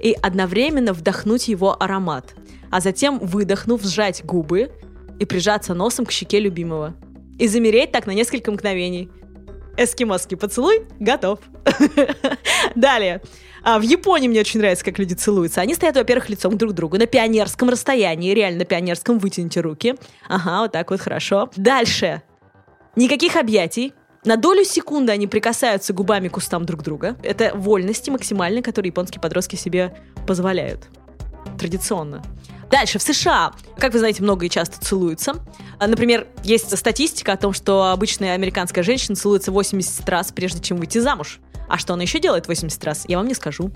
и 0.00 0.16
одновременно 0.22 0.92
вдохнуть 0.92 1.48
его 1.48 1.76
аромат, 1.80 2.34
а 2.70 2.80
затем, 2.80 3.18
выдохнув, 3.18 3.82
сжать 3.82 4.24
губы 4.24 4.70
и 5.18 5.24
прижаться 5.24 5.74
носом 5.74 6.06
к 6.06 6.12
щеке 6.12 6.40
любимого. 6.40 6.94
И 7.38 7.48
замереть 7.48 7.92
так 7.92 8.06
на 8.06 8.12
несколько 8.12 8.52
мгновений. 8.52 9.10
Эскимосский 9.76 10.36
поцелуй 10.36 10.86
готов. 11.00 11.40
Далее. 12.76 13.20
А 13.64 13.78
в 13.78 13.82
Японии 13.82 14.28
мне 14.28 14.40
очень 14.40 14.60
нравится, 14.60 14.84
как 14.84 14.98
люди 14.98 15.14
целуются. 15.14 15.60
Они 15.60 15.74
стоят, 15.74 15.96
во-первых, 15.96 16.28
лицом 16.28 16.58
друг 16.58 16.72
к 16.72 16.74
другу 16.74 16.98
на 16.98 17.06
пионерском 17.06 17.68
расстоянии, 17.68 18.34
реально 18.34 18.60
на 18.60 18.64
пионерском, 18.64 19.18
вытяните 19.18 19.60
руки. 19.60 19.94
Ага, 20.28 20.62
вот 20.62 20.72
так 20.72 20.90
вот, 20.90 21.00
хорошо. 21.00 21.50
Дальше. 21.56 22.22
Никаких 22.96 23.36
объятий. 23.36 23.94
На 24.24 24.36
долю 24.36 24.64
секунды 24.64 25.12
они 25.12 25.26
прикасаются 25.26 25.92
губами 25.92 26.28
к 26.28 26.36
устам 26.36 26.64
друг 26.64 26.82
друга. 26.82 27.16
Это 27.22 27.52
вольности 27.54 28.10
максимальные, 28.10 28.62
которые 28.62 28.90
японские 28.90 29.20
подростки 29.20 29.56
себе 29.56 29.96
позволяют. 30.26 30.88
Традиционно. 31.58 32.22
Дальше, 32.70 32.98
в 32.98 33.02
США, 33.02 33.52
как 33.76 33.92
вы 33.92 33.98
знаете, 33.98 34.22
много 34.22 34.46
и 34.46 34.50
часто 34.50 34.80
целуются. 34.80 35.34
А, 35.78 35.86
например, 35.86 36.26
есть 36.44 36.76
статистика 36.76 37.32
о 37.32 37.36
том, 37.36 37.52
что 37.52 37.90
обычная 37.90 38.34
американская 38.34 38.84
женщина 38.84 39.16
целуется 39.16 39.52
80 39.52 40.08
раз, 40.08 40.32
прежде 40.32 40.62
чем 40.62 40.78
выйти 40.78 40.98
замуж. 40.98 41.40
А 41.68 41.78
что 41.78 41.94
она 41.94 42.02
еще 42.02 42.18
делает 42.18 42.48
80 42.48 42.84
раз, 42.84 43.04
я 43.08 43.18
вам 43.18 43.26
не 43.26 43.34
скажу. 43.34 43.70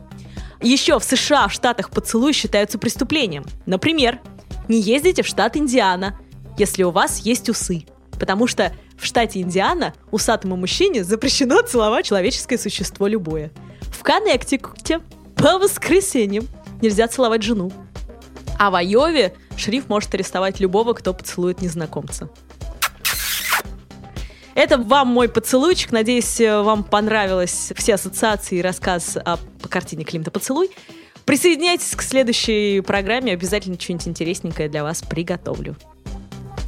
Еще 0.62 0.98
в 0.98 1.04
США, 1.04 1.48
в 1.48 1.52
Штатах 1.52 1.90
поцелуй 1.90 2.32
считаются 2.32 2.78
преступлением. 2.78 3.44
Например, 3.66 4.20
не 4.68 4.80
ездите 4.80 5.22
в 5.22 5.26
штат 5.26 5.56
Индиана, 5.56 6.18
если 6.58 6.82
у 6.82 6.90
вас 6.90 7.18
есть 7.20 7.48
усы. 7.48 7.86
Потому 8.18 8.46
что 8.46 8.72
в 8.98 9.04
штате 9.04 9.40
Индиана 9.40 9.94
усатому 10.10 10.56
мужчине 10.56 11.04
запрещено 11.04 11.60
целовать 11.62 12.06
человеческое 12.06 12.58
существо 12.58 13.06
любое. 13.06 13.50
В 13.82 14.02
Коннектикуте 14.02 15.00
по 15.36 15.58
воскресеньям 15.58 16.46
нельзя 16.80 17.08
целовать 17.08 17.42
жену. 17.42 17.70
А 18.58 18.70
в 18.70 18.74
Айове 18.74 19.34
шериф 19.56 19.88
может 19.88 20.14
арестовать 20.14 20.60
любого, 20.60 20.94
кто 20.94 21.12
поцелует 21.12 21.60
незнакомца. 21.60 22.30
Это 24.54 24.78
вам 24.78 25.08
мой 25.08 25.28
поцелуйчик. 25.28 25.92
Надеюсь, 25.92 26.40
вам 26.40 26.82
понравились 26.82 27.72
все 27.76 27.94
ассоциации 27.94 28.58
и 28.58 28.62
рассказ 28.62 29.18
о 29.18 29.36
картине 29.68 30.04
Климта 30.04 30.30
«Поцелуй». 30.30 30.70
Присоединяйтесь 31.26 31.94
к 31.94 32.02
следующей 32.02 32.80
программе, 32.80 33.32
обязательно 33.32 33.78
что-нибудь 33.78 34.08
интересненькое 34.08 34.68
для 34.70 34.82
вас 34.82 35.02
приготовлю. 35.02 35.76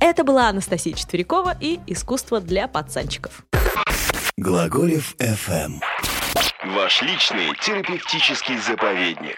Это 0.01 0.25
была 0.25 0.49
Анастасия 0.49 0.95
Четверякова 0.95 1.57
и 1.61 1.81
«Искусство 1.87 2.41
для 2.41 2.69
пацанчиков». 2.69 3.45
Глаголев 4.37 5.15
FM. 5.17 5.81
Ваш 6.75 7.03
личный 7.03 7.55
терапевтический 7.61 8.59
заповедник. 8.59 9.37